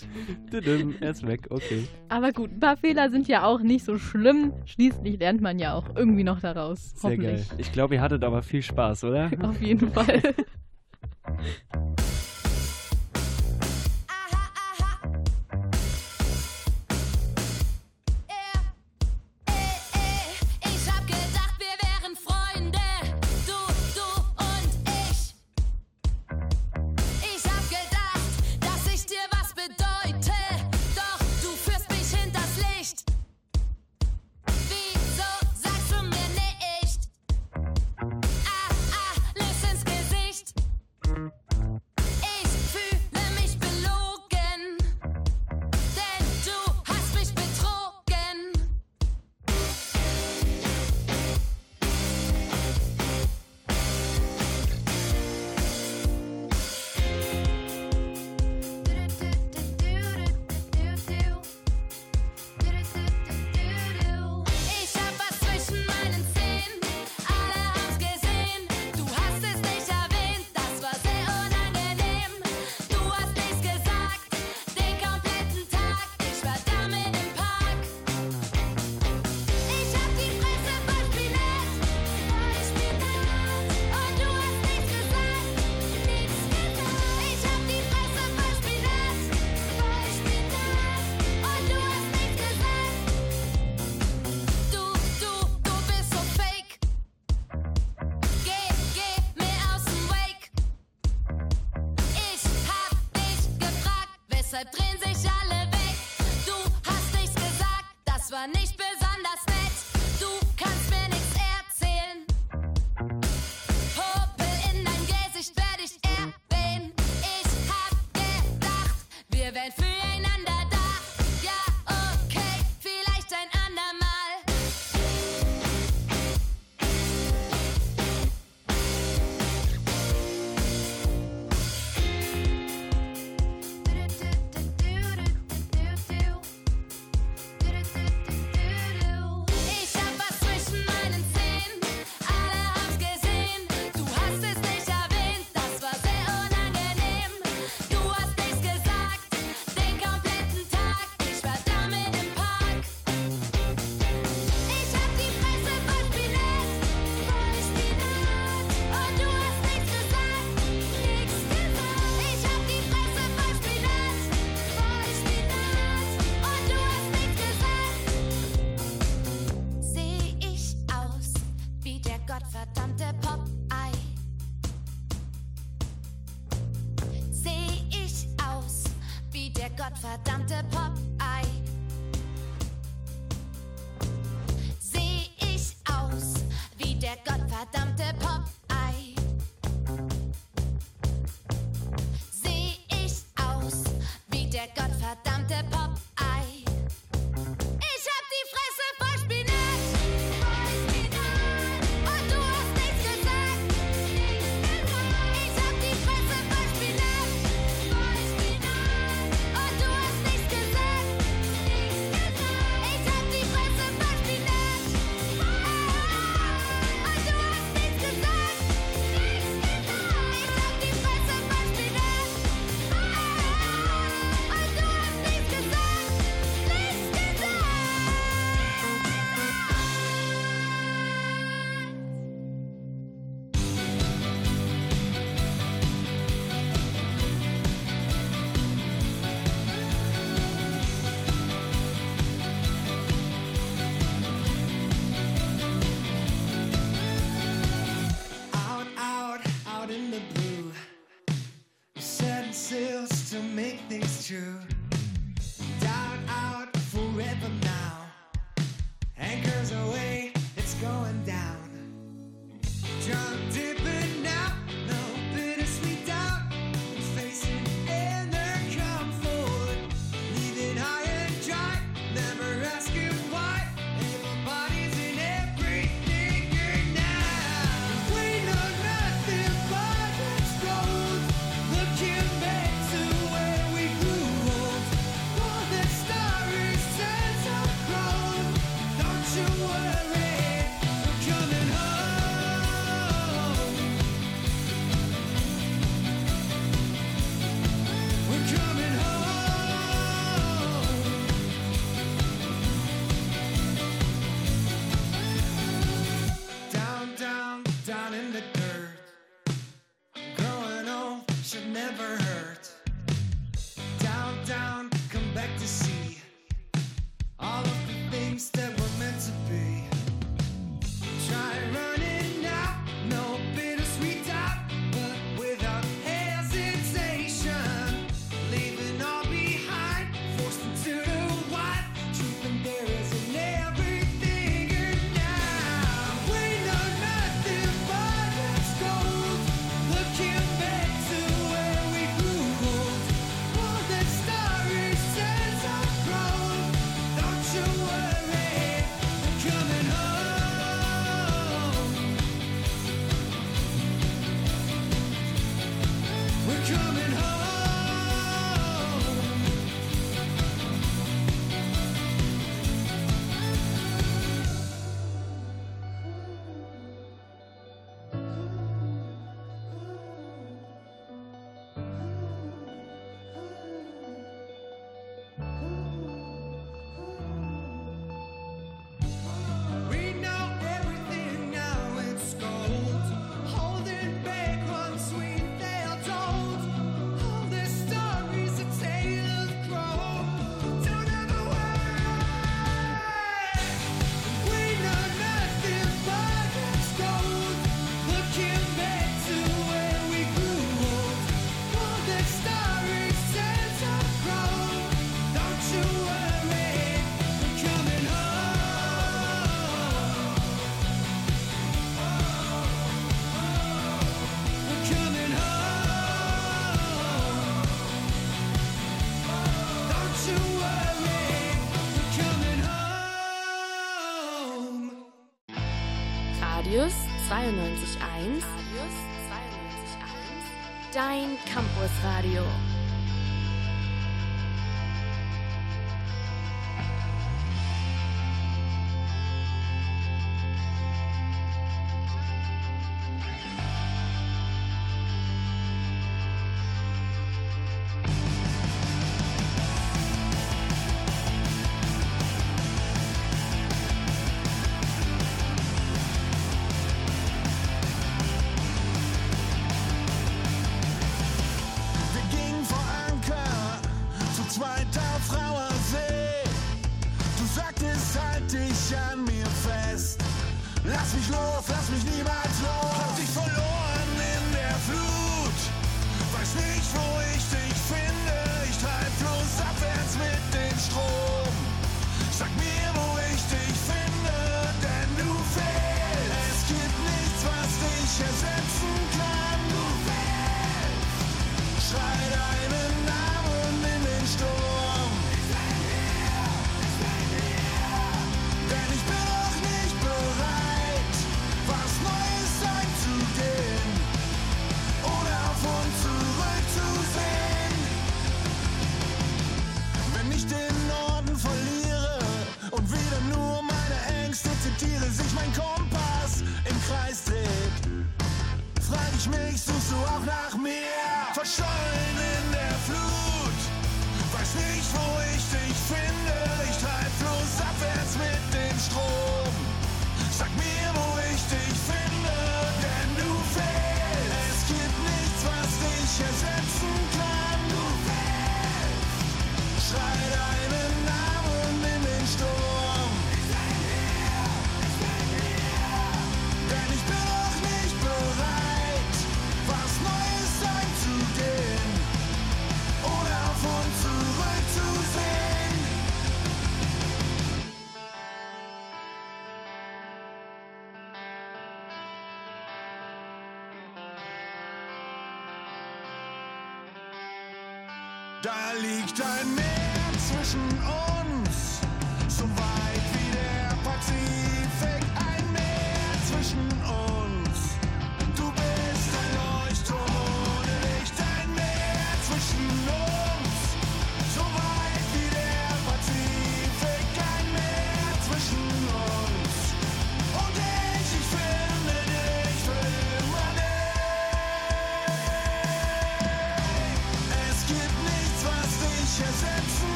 Er 1.00 1.10
ist 1.10 1.26
weg, 1.26 1.46
okay. 1.50 1.84
Aber 2.08 2.32
gut, 2.32 2.52
ein 2.52 2.60
paar 2.60 2.76
Fehler 2.76 3.10
sind 3.10 3.28
ja 3.28 3.44
auch 3.44 3.60
nicht 3.60 3.84
so 3.84 3.98
schlimm. 3.98 4.52
Schließlich 4.66 5.18
lernt 5.18 5.40
man 5.40 5.58
ja 5.58 5.74
auch 5.74 5.96
irgendwie 5.96 6.24
noch 6.24 6.40
daraus. 6.40 6.92
Sehr 6.94 7.16
geil. 7.16 7.38
Hoffentlich. 7.38 7.66
Ich 7.66 7.72
glaube, 7.72 7.94
ihr 7.96 8.00
hattet 8.00 8.24
aber 8.24 8.42
viel 8.42 8.62
Spaß, 8.62 9.04
oder? 9.04 9.30
Auf 9.42 9.60
jeden 9.60 9.90
Fall. 9.92 10.22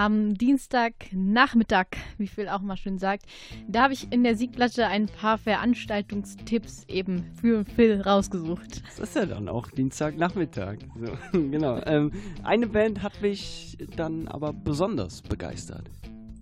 Am 0.00 0.32
Dienstagnachmittag, 0.32 1.88
wie 2.16 2.26
Phil 2.26 2.48
auch 2.48 2.62
mal 2.62 2.78
schön 2.78 2.96
sagt, 2.96 3.26
da 3.68 3.82
habe 3.82 3.92
ich 3.92 4.10
in 4.10 4.24
der 4.24 4.34
Siegplatte 4.34 4.86
ein 4.86 5.04
paar 5.04 5.36
Veranstaltungstipps 5.36 6.86
eben 6.88 7.26
für 7.38 7.66
Phil 7.66 8.00
rausgesucht. 8.00 8.82
Das 8.86 8.98
ist 8.98 9.14
ja 9.14 9.26
dann 9.26 9.46
auch 9.46 9.70
Dienstagnachmittag. 9.70 10.78
So, 10.98 11.38
genau. 11.50 11.82
Ähm, 11.84 12.12
eine 12.44 12.66
Band 12.66 13.02
hat 13.02 13.20
mich 13.20 13.76
dann 13.94 14.26
aber 14.26 14.54
besonders 14.54 15.20
begeistert. 15.20 15.90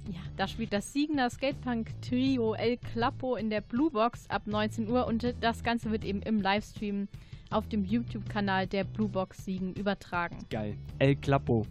Ja, 0.07 0.21
da 0.37 0.47
spielt 0.47 0.73
das 0.73 0.93
Siegner 0.93 1.29
Skatepunk 1.29 2.01
Trio 2.01 2.55
El 2.55 2.77
Clappo 2.77 3.35
in 3.35 3.51
der 3.51 3.63
Blue 3.63 3.91
Box 3.91 4.31
ab 4.31 4.43
19 4.47 4.89
Uhr 4.89 5.05
und 5.09 5.35
das 5.41 5.65
Ganze 5.65 5.91
wird 5.91 6.05
eben 6.05 6.23
im 6.23 6.41
Livestream 6.41 7.09
auf 7.51 7.69
dem 7.69 7.85
YouTube-Kanal 7.85 8.69
der 8.69 8.85
Blue 8.85 9.09
Box 9.09 9.45
Siegen 9.45 9.75
übertragen. 9.75 10.47
Geil. 10.49 10.77
El 11.01 11.17
Clapo. 11.17 11.67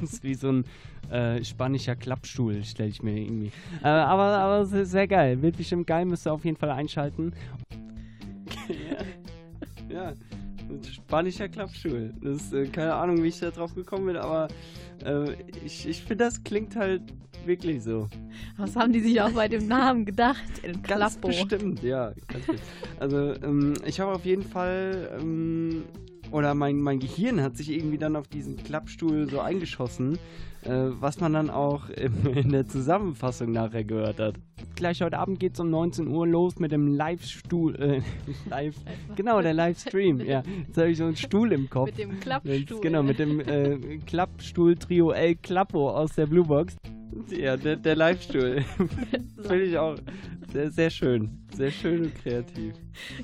Das 0.00 0.12
ist 0.14 0.24
wie 0.24 0.34
so 0.34 0.52
ein 0.52 0.64
äh, 1.10 1.42
spanischer 1.44 1.96
Klappstuhl, 1.96 2.62
stelle 2.64 2.90
ich 2.90 3.02
mir 3.02 3.16
irgendwie. 3.16 3.52
Äh, 3.82 3.88
aber, 3.88 4.38
aber 4.38 4.66
sehr, 4.66 4.86
sehr 4.86 5.08
geil. 5.08 5.40
Wird 5.42 5.56
bestimmt 5.56 5.86
geil, 5.86 6.04
müsst 6.04 6.26
ihr 6.26 6.32
auf 6.32 6.44
jeden 6.44 6.56
Fall 6.56 6.70
einschalten. 6.70 7.32
ja. 9.88 9.94
ja. 9.94 10.14
Spanischer 10.88 11.48
Klappstuhl. 11.48 12.14
Das 12.22 12.36
ist, 12.36 12.52
äh, 12.52 12.66
keine 12.66 12.94
Ahnung, 12.94 13.22
wie 13.22 13.28
ich 13.28 13.40
da 13.40 13.50
drauf 13.50 13.74
gekommen 13.74 14.06
bin, 14.06 14.16
aber 14.16 14.48
äh, 15.04 15.32
ich, 15.64 15.88
ich 15.88 16.00
finde, 16.02 16.24
das 16.24 16.42
klingt 16.44 16.76
halt 16.76 17.02
wirklich 17.44 17.82
so. 17.82 18.06
Was 18.56 18.76
haben 18.76 18.92
die 18.92 19.00
sich 19.00 19.20
auch 19.20 19.32
bei 19.32 19.48
dem 19.48 19.66
Namen 19.66 20.04
gedacht? 20.04 20.44
El 20.62 20.72
Ganz 20.74 21.18
Clappo. 21.18 21.28
bestimmt, 21.28 21.82
ja. 21.82 22.12
Ganz 22.28 22.46
bestimmt. 22.46 22.60
Also, 22.98 23.34
ähm, 23.42 23.74
ich 23.84 23.98
habe 24.00 24.12
auf 24.12 24.24
jeden 24.24 24.42
Fall, 24.42 25.18
ähm, 25.20 25.84
oder 26.32 26.54
mein, 26.54 26.80
mein 26.80 26.98
Gehirn 27.00 27.42
hat 27.42 27.56
sich 27.56 27.70
irgendwie 27.70 27.98
dann 27.98 28.16
auf 28.16 28.28
diesen 28.28 28.56
Klappstuhl 28.56 29.28
so 29.28 29.40
eingeschossen, 29.40 30.18
äh, 30.62 30.70
was 30.70 31.20
man 31.20 31.32
dann 31.32 31.50
auch 31.50 31.88
im, 31.90 32.26
in 32.26 32.50
der 32.50 32.66
Zusammenfassung 32.66 33.52
nachher 33.52 33.84
gehört 33.84 34.18
hat. 34.18 34.34
Gleich 34.76 35.02
heute 35.02 35.18
Abend 35.18 35.40
geht 35.40 35.54
es 35.54 35.60
um 35.60 35.70
19 35.70 36.08
Uhr 36.08 36.26
los 36.26 36.58
mit 36.58 36.72
dem 36.72 36.86
Live-Stuhl, 36.86 37.76
äh, 37.76 38.00
Live, 38.48 38.76
genau, 39.16 39.40
der 39.42 39.54
Livestream, 39.54 40.20
ja. 40.20 40.42
Jetzt 40.66 40.76
habe 40.76 40.90
ich 40.90 40.98
so 40.98 41.04
einen 41.04 41.16
Stuhl 41.16 41.52
im 41.52 41.68
Kopf. 41.68 41.86
Mit 41.86 41.98
dem 41.98 42.20
Klappstuhl. 42.20 42.80
Genau, 42.80 43.02
mit 43.02 43.18
dem 43.18 43.40
äh, 43.40 43.98
Klappstuhl-Trio 44.06 45.12
El 45.12 45.36
Clappo 45.36 45.90
aus 45.90 46.14
der 46.14 46.26
Blue 46.26 46.44
Box. 46.44 46.76
Ja, 47.28 47.56
der, 47.56 47.76
der 47.76 47.96
Live-Stuhl. 47.96 48.64
Finde 49.42 49.62
ich 49.62 49.76
auch 49.76 49.96
sehr, 50.52 50.70
sehr 50.70 50.90
schön. 50.90 51.30
Sehr 51.54 51.70
schön 51.70 52.04
und 52.04 52.14
kreativ. 52.14 52.74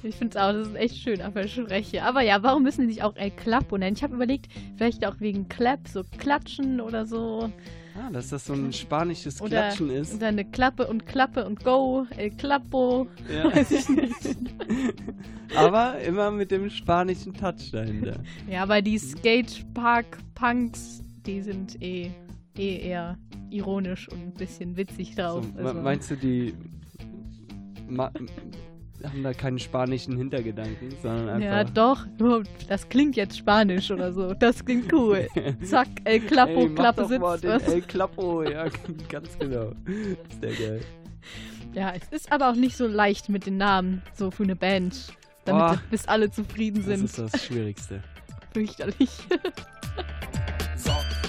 Ich 0.03 0.17
finde 0.17 0.37
es 0.37 0.43
auch, 0.43 0.53
das 0.53 0.69
ist 0.69 0.77
echt 0.77 0.97
schön 0.97 1.19
der 1.19 1.49
Spreche. 1.49 2.03
Aber 2.03 2.23
ja, 2.23 2.43
warum 2.43 2.63
müssen 2.63 2.87
die 2.87 2.95
sich 2.95 3.03
auch 3.03 3.17
El 3.17 3.31
Clappo 3.31 3.79
nennen? 3.79 3.97
Ich 3.97 4.03
habe 4.03 4.15
überlegt, 4.15 4.49
vielleicht 4.77 5.07
auch 5.07 5.21
wegen 5.21 5.49
Clap, 5.49 5.89
so 5.89 6.03
Klatschen 6.19 6.81
oder 6.81 7.07
so. 7.07 7.51
Ah, 7.99 8.11
dass 8.13 8.29
das 8.29 8.45
so 8.45 8.53
ein 8.53 8.73
spanisches 8.73 9.41
Oder, 9.41 9.69
Klatschen 9.69 9.91
ist. 9.91 10.15
oder 10.15 10.27
eine 10.27 10.45
Klappe 10.45 10.87
und 10.87 11.07
Klappe 11.07 11.47
und 11.47 11.65
Go, 11.65 12.07
El 12.17 12.31
Clappo. 12.31 13.07
Ja. 13.33 13.45
Weiß 13.57 13.71
ich 13.71 13.89
nicht. 13.89 14.37
Aber 15.55 15.99
immer 16.01 16.31
mit 16.31 16.51
dem 16.51 16.69
spanischen 16.69 17.33
Touch 17.33 17.71
dahinter. 17.73 18.19
Ja, 18.51 18.65
aber 18.65 18.83
die 18.83 18.99
Skatepark-Punks, 18.99 21.05
die 21.25 21.41
sind 21.41 21.81
eh, 21.81 22.11
eh 22.59 22.81
eher 22.81 23.17
ironisch 23.51 24.09
und 24.09 24.19
ein 24.19 24.35
bisschen 24.35 24.77
witzig 24.77 25.15
drauf. 25.15 25.47
So, 25.57 25.63
also. 25.63 25.81
Meinst 25.81 26.11
du, 26.11 26.17
die 26.17 26.53
haben 27.89 29.23
da 29.23 29.33
keinen 29.35 29.59
spanischen 29.59 30.17
Hintergedanken, 30.17 30.91
sondern 31.03 31.41
Ja, 31.43 31.53
einfach. 31.59 31.75
doch. 31.75 32.07
Nur, 32.19 32.43
Das 32.69 32.89
klingt 32.89 33.15
jetzt 33.17 33.37
Spanisch 33.39 33.91
oder 33.91 34.13
so. 34.13 34.35
Das 34.35 34.65
klingt 34.65 34.93
cool. 34.93 35.29
Zack, 35.63 35.89
El 36.05 36.21
Clappo, 36.21 36.63
Ey, 36.63 36.75
Klappe 36.75 37.03
doch 37.03 37.09
sitzt. 37.09 37.21
mal 37.21 37.39
den 37.39 37.51
was. 37.51 37.63
El 37.69 37.83
Clappo, 37.83 38.43
ja, 38.43 38.67
ganz 39.09 39.39
genau. 39.39 39.73
Ist 40.29 40.43
der 40.43 40.53
geil. 40.53 40.81
Ja, 41.75 41.93
es 41.95 42.09
ist 42.09 42.33
aber 42.33 42.51
auch 42.51 42.55
nicht 42.57 42.77
so 42.77 42.87
leicht 42.87 43.29
mit 43.29 43.45
den 43.47 43.59
Namen, 43.59 44.03
so 44.15 44.31
für 44.31 44.45
eine 44.45 44.57
Band. 44.57 45.13
Damit 45.45 45.61
Boah. 45.63 45.83
bis 45.91 46.09
alle 46.09 46.31
zufrieden 46.31 46.77
Das 46.79 46.87
sind. 46.87 47.05
ist 47.05 47.19
das 47.19 47.45
Schwierigste. 47.45 48.03
Fürchterlich. 48.55 49.11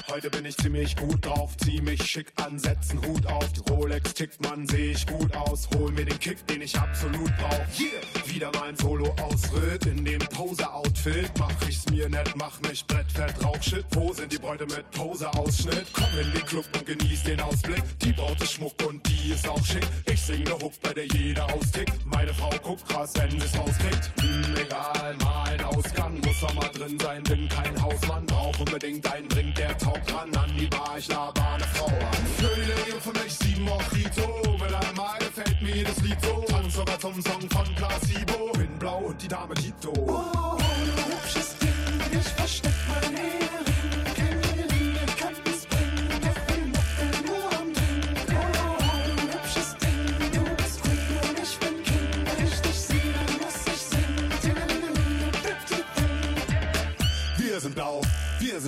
Heute 0.10 0.30
bin 0.30 0.45
ich 0.45 0.55
ziemlich 0.55 0.95
gut 0.95 1.26
drauf, 1.26 1.58
zieh 1.58 1.82
mich 1.82 2.01
schick 2.01 2.32
an, 2.38 2.58
setz 2.58 2.91
einen 2.91 3.05
Hut 3.05 3.26
auf. 3.26 3.51
Die 3.51 3.60
Rolex 3.70 4.14
tickt, 4.14 4.41
man, 4.41 4.66
seh 4.66 4.91
ich 4.91 5.05
gut 5.05 5.36
aus. 5.36 5.68
Hol 5.76 5.91
mir 5.91 6.05
den 6.05 6.18
Kick, 6.18 6.47
den 6.47 6.62
ich 6.62 6.80
absolut 6.80 7.36
brauch. 7.38 7.68
Yeah, 7.78 8.34
wieder 8.34 8.49
mein 8.58 8.78
Solo-Ausritt 8.78 9.86
in 9.86 10.05
dem 10.05 10.20
Pose-Outfit. 10.20 11.30
Mach 11.38 11.51
ich's 11.68 11.89
mir 11.89 12.08
nett, 12.08 12.34
mach 12.38 12.58
mich 12.62 12.88
brettfett, 12.88 13.43
Rauchshit. 13.43 13.86
Wo 13.91 14.14
sind 14.14 14.32
die 14.32 14.38
Bräute 14.38 14.66
mit 14.68 14.89
Pose-Ausschnitt? 14.91 15.88
Komm 15.91 16.20
in 16.22 16.32
den 16.32 16.45
Club 16.45 16.66
und 16.74 16.86
genieß 16.86 17.24
den 17.24 17.41
Ausblick. 17.41 17.84
Die 17.99 18.14
Braut 18.14 18.41
ist 18.41 18.53
Schmuck 18.53 18.82
und 18.88 19.05
die 19.10 19.34
ist 19.34 19.47
auch 19.47 19.64
schick. 19.66 19.86
Ich 20.05 20.22
sing 20.22 20.43
ne 20.43 20.53
Hook, 20.53 20.74
bei 20.82 20.93
der 20.93 21.05
jeder 21.08 21.53
austickt. 21.53 22.05
Meine 22.05 22.34
Frau 22.34 22.51
guckt 22.64 22.88
krass, 22.88 23.12
wenn 23.16 23.32
sie's 23.32 23.58
rauskriegt. 23.58 24.12
Hm, 24.22 24.55
egal, 24.55 25.16
mal 25.22 25.43
ein 25.49 25.62
Ausgang, 25.66 26.22
muss 26.22 26.39
doch 26.39 26.53
mal 26.53 26.70
drin 26.70 26.97
sein, 26.97 27.24
bin 27.24 27.49
kein 27.49 27.82
Hausmann. 27.82 28.26
Brauch 28.26 28.58
unbedingt 28.60 29.05
einen 29.12 29.28
Drink, 29.28 29.55
der 29.55 29.78
taugt 29.98 30.14
ran 30.14 30.36
an 30.36 30.52
die 30.58 30.68
Bar, 30.68 30.95
ich 30.98 31.08
laber 31.08 31.54
eine 31.54 31.64
Frau 31.64 31.86
an. 31.86 32.26
Für 32.38 32.56
die 32.56 32.62
Lady 32.62 33.00
für 33.00 33.12
mich 33.12 33.34
sieben 33.34 33.64
Mojito, 33.64 34.58
mit 34.60 34.74
einmal 34.74 35.18
gefällt 35.20 35.62
mir 35.62 35.76
jedes 35.76 36.02
Lied 36.02 36.18
so. 36.22 36.45
Tanz 36.48 36.74
sogar 36.76 37.00
zum 37.00 37.22
Song 37.22 37.50
von 37.50 37.76
Placebo, 37.76 38.52
bin 38.54 38.80
blau 38.80 38.98
und 39.00 39.22
die 39.22 39.28
Dame 39.28 39.54
Tito. 39.56 39.93
Oh, 40.08 40.57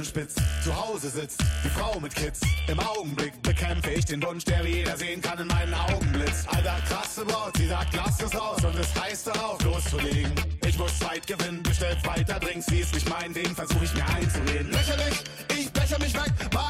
sind 0.03 0.07
spitz, 0.07 0.35
zu 0.63 0.75
Hause 0.75 1.09
sitzt 1.09 1.41
die 1.63 1.69
Frau 1.69 1.99
mit 1.99 2.15
Kids. 2.15 2.39
Im 2.67 2.79
Augenblick 2.79 3.41
bekämpfe 3.41 3.91
ich 3.91 4.05
den 4.05 4.23
Wunsch, 4.23 4.45
der 4.45 4.63
wie 4.63 4.75
jeder 4.77 4.95
sehen 4.95 5.21
kann 5.21 5.39
in 5.39 5.47
meinen 5.47 5.73
Augenblitz. 5.73 6.45
Alter, 6.47 6.77
krasse 6.87 7.25
Braut, 7.25 7.57
sie 7.57 7.67
sagt, 7.67 7.93
lass 7.95 8.21
es 8.21 8.33
raus 8.33 8.63
und 8.63 8.79
es 8.79 9.01
heißt 9.01 9.27
darauf 9.27 9.61
loszulegen. 9.61 10.31
Ich 10.65 10.77
muss 10.77 10.97
Zeit 10.99 11.27
gewinnen, 11.27 11.61
bestellt 11.63 11.97
weiter 12.05 12.39
Drinks, 12.39 12.69
wie 12.71 12.81
es 12.81 12.93
nicht 12.93 13.09
mein 13.09 13.33
Ding, 13.33 13.53
versuch 13.53 13.81
ich 13.81 13.93
mir 13.93 14.05
einzureden. 14.07 14.71
Lächerlich, 14.71 15.23
ich 15.57 15.71
becher 15.71 15.99
mich 15.99 16.13
weg, 16.13 16.31
Barkeeper, 16.51 16.68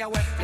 Fire 0.00 0.08
weapon. 0.08 0.39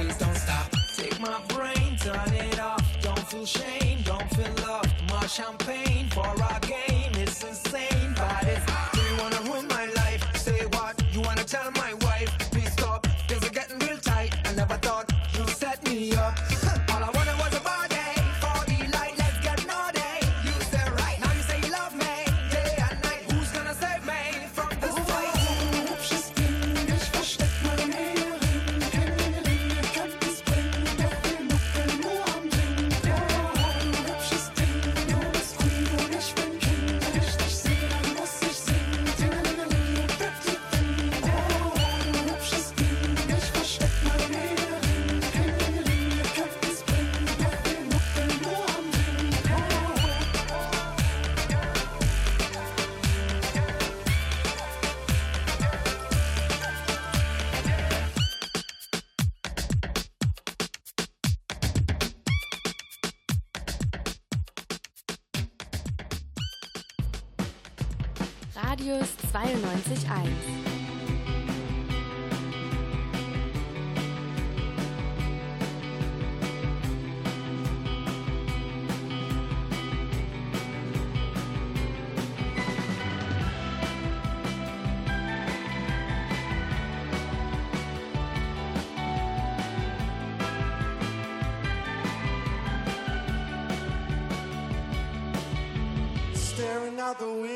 Staring 96.35 96.99
out 97.01 97.19
the 97.19 97.29
window 97.29 97.56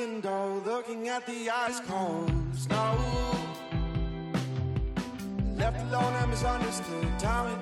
at 1.10 1.26
the 1.26 1.50
ice 1.50 1.80
cold 1.80 2.30
snow. 2.54 2.96
Left 5.56 5.80
alone 5.88 6.14
and 6.14 6.30
misunderstood, 6.30 7.18
time 7.18 7.59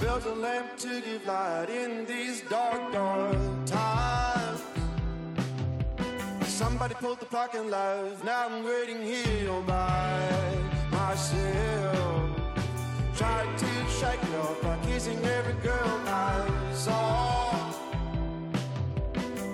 built 0.00 0.24
a 0.26 0.34
lamp 0.34 0.76
to 0.78 1.00
give 1.00 1.26
light 1.26 1.68
in 1.70 2.04
these 2.06 2.42
dark, 2.42 2.92
dark 2.92 3.36
times. 3.66 4.62
Somebody 6.46 6.94
pulled 6.94 7.20
the 7.20 7.26
plug 7.26 7.54
and 7.54 7.70
left. 7.70 8.24
Now 8.24 8.48
I'm 8.48 8.64
waiting 8.64 9.02
here 9.02 9.50
all 9.50 9.62
by 9.62 10.56
myself. 10.90 12.30
Tried 13.16 13.58
to 13.58 13.66
shake 13.98 14.22
it 14.22 14.34
off 14.36 14.62
by 14.62 14.76
kissing 14.86 15.22
every 15.24 15.54
girl 15.62 16.00
I 16.06 16.72
saw. 16.72 17.72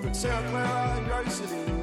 But 0.01 0.15
South 0.15 0.43
Carolina, 0.51 1.80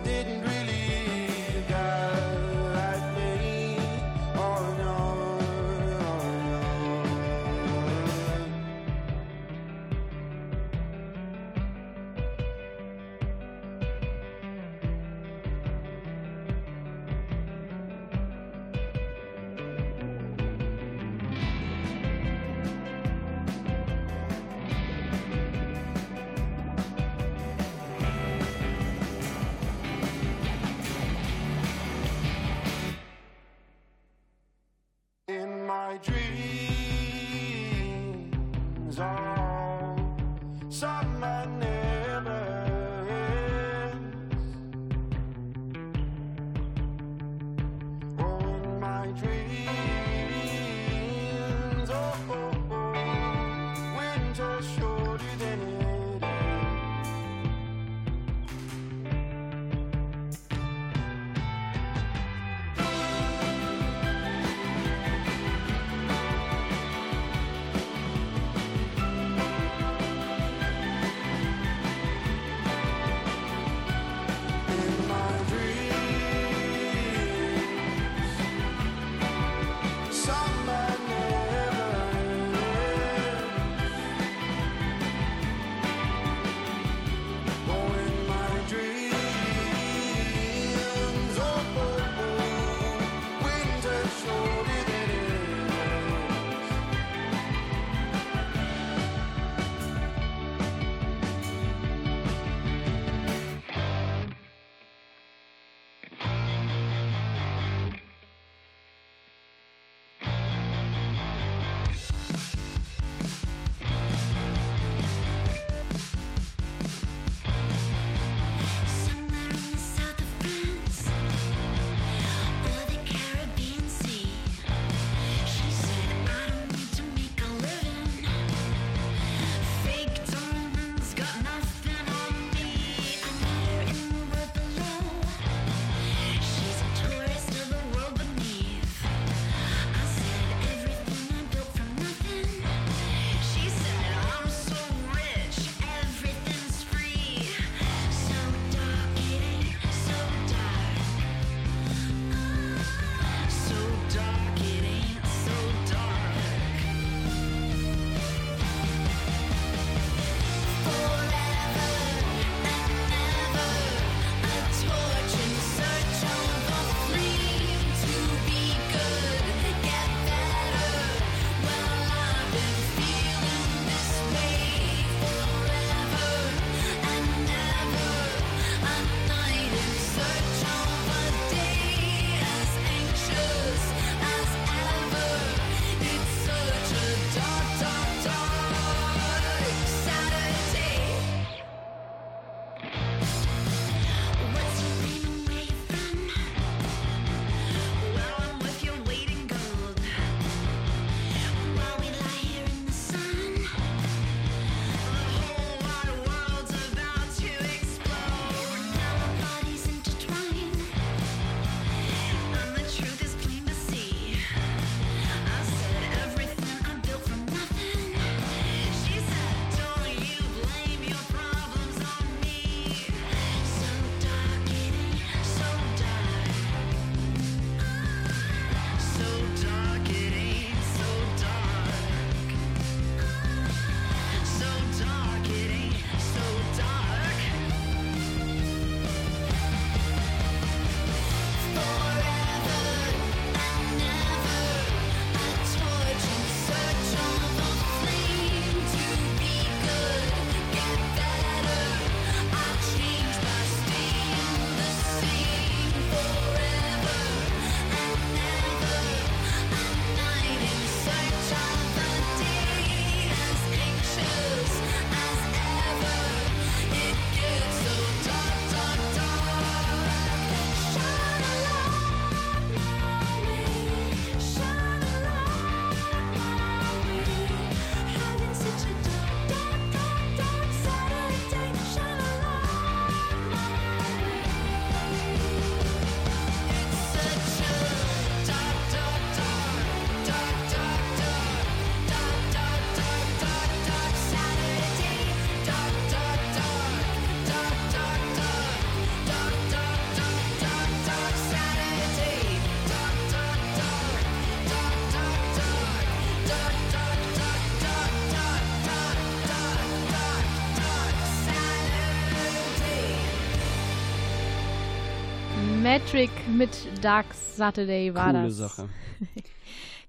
Metric 315.98 316.30
mit 316.48 316.70
Dark 317.02 317.26
Saturday 317.34 318.14
war 318.14 318.30
Coole 318.30 318.44
das. 318.44 318.56
Sache. 318.56 318.88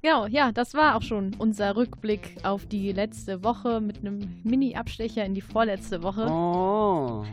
Genau, 0.01 0.27
ja, 0.27 0.53
das 0.53 0.75
war 0.75 0.95
auch 0.95 1.01
schon 1.01 1.35
unser 1.39 1.75
Rückblick 1.75 2.37
auf 2.43 2.65
die 2.65 2.93
letzte 2.93 3.43
Woche 3.43 3.81
mit 3.81 3.97
einem 3.97 4.39
Mini-Abstecher 4.45 5.25
in 5.25 5.33
die 5.33 5.41
vorletzte 5.41 6.01
Woche. 6.03 6.25
Oh. 6.29 7.25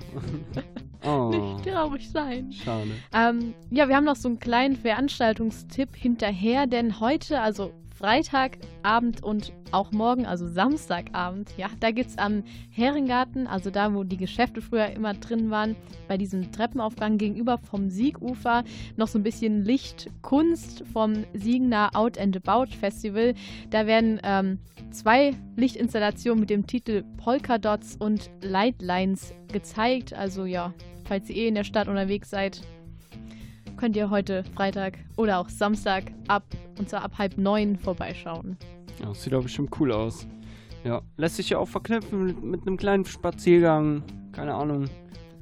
oh. 1.08 1.28
Nicht 1.28 1.64
traurig 1.64 2.10
sein. 2.10 2.50
Schade. 2.50 2.90
Ähm, 3.14 3.54
ja, 3.70 3.88
wir 3.88 3.94
haben 3.94 4.04
noch 4.04 4.16
so 4.16 4.26
einen 4.26 4.40
kleinen 4.40 4.74
Veranstaltungstipp 4.74 5.94
hinterher, 5.94 6.66
denn 6.66 6.98
heute, 6.98 7.40
also 7.40 7.72
Freitagabend 7.98 9.22
und 9.22 9.52
auch 9.72 9.90
morgen, 9.90 10.26
also 10.26 10.46
Samstagabend, 10.46 11.50
ja, 11.56 11.68
da 11.80 11.90
gibt 11.90 12.10
es 12.10 12.18
am 12.18 12.44
Herrengarten, 12.70 13.46
also 13.46 13.70
da, 13.70 13.94
wo 13.94 14.04
die 14.04 14.18
Geschäfte 14.18 14.60
früher 14.60 14.90
immer 14.90 15.14
drin 15.14 15.50
waren, 15.50 15.76
bei 16.06 16.18
diesem 16.18 16.52
Treppenaufgang 16.52 17.16
gegenüber 17.16 17.58
vom 17.58 17.88
Siegufer, 17.88 18.64
noch 18.96 19.08
so 19.08 19.18
ein 19.18 19.22
bisschen 19.22 19.64
Lichtkunst 19.64 20.84
vom 20.92 21.24
Siegener 21.32 21.90
Out 21.94 22.18
and 22.18 22.36
About 22.46 22.70
Festival. 22.74 23.34
Da 23.70 23.86
werden 23.86 24.20
ähm, 24.22 24.58
zwei 24.90 25.32
Lichtinstallationen 25.56 26.40
mit 26.40 26.50
dem 26.50 26.66
Titel 26.66 27.02
Polka 27.16 27.58
Dots 27.58 27.96
und 27.96 28.30
Lightlines 28.42 29.32
gezeigt. 29.52 30.12
Also 30.12 30.44
ja, 30.44 30.74
falls 31.04 31.30
ihr 31.30 31.36
eh 31.36 31.48
in 31.48 31.54
der 31.54 31.64
Stadt 31.64 31.88
unterwegs 31.88 32.30
seid, 32.30 32.60
könnt 33.76 33.96
ihr 33.96 34.10
heute 34.10 34.44
Freitag 34.54 34.98
oder 35.16 35.38
auch 35.38 35.48
Samstag 35.48 36.04
ab 36.28 36.44
und 36.78 36.88
zwar 36.88 37.02
ab 37.02 37.12
halb 37.18 37.38
neun 37.38 37.76
vorbeischauen. 37.76 38.56
Ja, 39.00 39.06
das 39.06 39.22
sieht 39.22 39.32
doch 39.32 39.42
bestimmt 39.42 39.70
cool 39.78 39.92
aus. 39.92 40.26
Ja, 40.84 41.02
lässt 41.16 41.36
sich 41.36 41.50
ja 41.50 41.58
auch 41.58 41.68
verknüpfen 41.68 42.26
mit, 42.26 42.42
mit 42.42 42.66
einem 42.66 42.76
kleinen 42.76 43.04
Spaziergang. 43.04 44.02
Keine 44.32 44.54
Ahnung. 44.54 44.86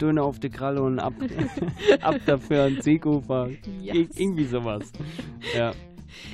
Döner 0.00 0.24
auf 0.24 0.40
die 0.40 0.50
Kralle 0.50 0.82
und 0.82 0.98
ab, 0.98 1.12
ab 2.00 2.16
dafür 2.26 2.64
ans 2.64 2.84
Seekufer. 2.84 3.50
Yes. 3.80 3.94
Ir 3.94 4.08
irgendwie 4.16 4.44
sowas. 4.44 4.90
Ja, 5.56 5.72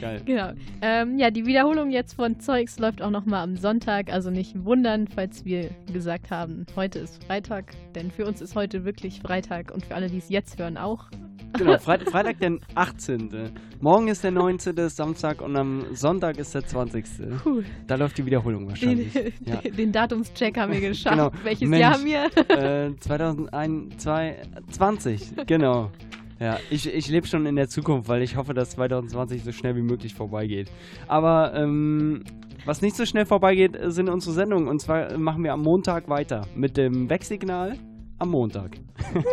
geil. 0.01 0.23
Genau. 0.25 0.53
Ähm, 0.81 1.19
ja, 1.19 1.31
die 1.31 1.45
Wiederholung 1.45 1.91
jetzt 1.91 2.15
von 2.15 2.41
Zeugs 2.41 2.79
läuft 2.79 3.03
auch 3.03 3.11
nochmal 3.11 3.43
am 3.43 3.57
Sonntag. 3.57 4.13
Also 4.13 4.31
nicht 4.31 4.65
wundern, 4.65 5.09
falls 5.09 5.45
wir 5.45 5.71
gesagt 5.93 6.31
haben, 6.31 6.65
heute 6.77 7.01
ist 7.01 7.23
Freitag. 7.25 7.73
Denn 7.95 8.11
für 8.11 8.27
uns 8.27 8.41
ist 8.41 8.55
heute 8.55 8.85
wirklich 8.85 9.21
Freitag 9.21 9.73
und 9.73 9.85
für 9.85 9.95
alle, 9.95 10.09
die 10.09 10.19
es 10.19 10.29
jetzt 10.29 10.59
hören, 10.59 10.77
auch. 10.77 11.11
Genau, 11.57 11.79
Freit 11.79 12.09
Freitag 12.09 12.39
der 12.39 12.59
18. 12.75 13.53
Morgen 13.81 14.09
ist 14.09 14.23
der 14.25 14.31
19. 14.31 14.77
ist 14.77 14.97
Samstag 14.97 15.41
und 15.43 15.57
am 15.57 15.85
Sonntag 15.93 16.39
ist 16.39 16.55
der 16.55 16.65
20. 16.65 17.05
Puh. 17.43 17.63
Da 17.87 17.97
läuft 17.97 18.17
die 18.19 18.27
Wiederholung 18.27 18.63
Den, 18.63 18.69
wahrscheinlich. 18.71 19.15
Ja. 19.45 19.57
den 19.57 19.93
Datumscheck 19.93 20.57
haben 20.59 20.73
wir 20.73 20.81
geschafft. 20.81 21.17
Genau. 21.17 21.31
Welches 21.43 21.69
Mensch, 21.69 21.81
Jahr 21.81 21.95
haben 21.95 22.05
wir? 22.05 22.27
Äh, 22.51 22.95
2020, 22.99 25.33
genau. 25.47 25.91
Ja, 26.39 26.59
ich, 26.71 26.89
ich 26.93 27.09
lebe 27.09 27.27
schon 27.27 27.47
in 27.47 27.57
der 27.57 27.69
Zukunft, 27.69 28.09
weil 28.09 28.23
ich 28.23 28.37
hoffe, 28.37 28.55
dass 28.55 28.71
2020 28.71 29.45
so 29.45 29.53
schnell 29.53 29.77
wie 29.77 29.83
möglich 29.83 30.15
vorbeigeht. 30.15 30.71
Aber 31.07 31.53
ähm, 31.55 32.25
was 32.65 32.81
nicht 32.81 32.97
so 32.97 33.05
schnell 33.05 33.27
vorbeigeht, 33.27 33.77
sind 33.87 34.09
unsere 34.09 34.33
Sendungen. 34.35 34.67
Und 34.69 34.81
zwar 34.81 35.19
machen 35.19 35.45
wir 35.45 35.53
am 35.53 35.61
Montag 35.63 36.09
weiter 36.09 36.47
mit 36.55 36.79
dem 36.79 37.11
Wegsignal 37.11 37.77
am 38.21 38.31
Montag. 38.31 38.79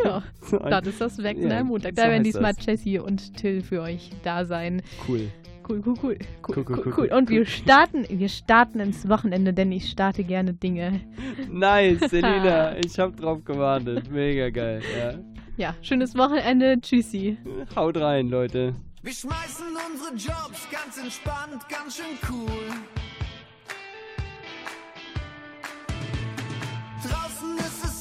Ja, 0.03 0.23
so 0.41 0.57
dann 0.57 0.83
ist 0.85 0.99
das 0.99 1.21
weg, 1.21 1.37
ne? 1.37 1.57
Am 1.57 1.67
Montag. 1.67 1.95
Da 1.95 2.03
so 2.03 2.09
werden 2.09 2.23
diesmal 2.23 2.53
das. 2.53 2.65
Jessie 2.65 2.99
und 2.99 3.35
Till 3.35 3.61
für 3.61 3.81
euch 3.81 4.09
da 4.23 4.45
sein. 4.45 4.81
Cool. 5.07 5.29
Cool, 5.69 5.83
cool, 5.85 5.95
cool. 6.01 6.17
Cool, 6.47 6.65
cool, 6.65 6.83
cool. 6.85 6.93
cool. 6.97 7.07
Und 7.13 7.29
wir 7.29 7.45
starten, 7.45 8.05
wir 8.09 8.29
starten 8.29 8.79
ins 8.79 9.09
Wochenende, 9.09 9.53
denn 9.53 9.69
ich 9.73 9.89
starte 9.89 10.23
gerne 10.23 10.53
Dinge. 10.53 11.01
Nice, 11.51 11.99
Selina. 12.09 12.77
ich 12.77 12.97
hab 12.97 13.17
drauf 13.17 13.43
gewartet. 13.43 14.09
Mega 14.09 14.49
geil, 14.49 14.81
ja. 14.97 15.19
Ja, 15.57 15.75
schönes 15.81 16.15
Wochenende. 16.15 16.79
Tschüssi. 16.79 17.37
Haut 17.75 17.97
rein, 17.97 18.29
Leute. 18.29 18.75
Wir 19.03 19.11
schmeißen 19.13 19.65
unsere 19.91 20.11
Jobs 20.11 20.67
ganz 20.71 20.97
entspannt, 21.01 21.67
ganz 21.69 21.97
schön 21.97 22.17
cool. 22.29 22.73
Draußen 27.03 27.57
ist 27.57 27.83
es 27.85 27.96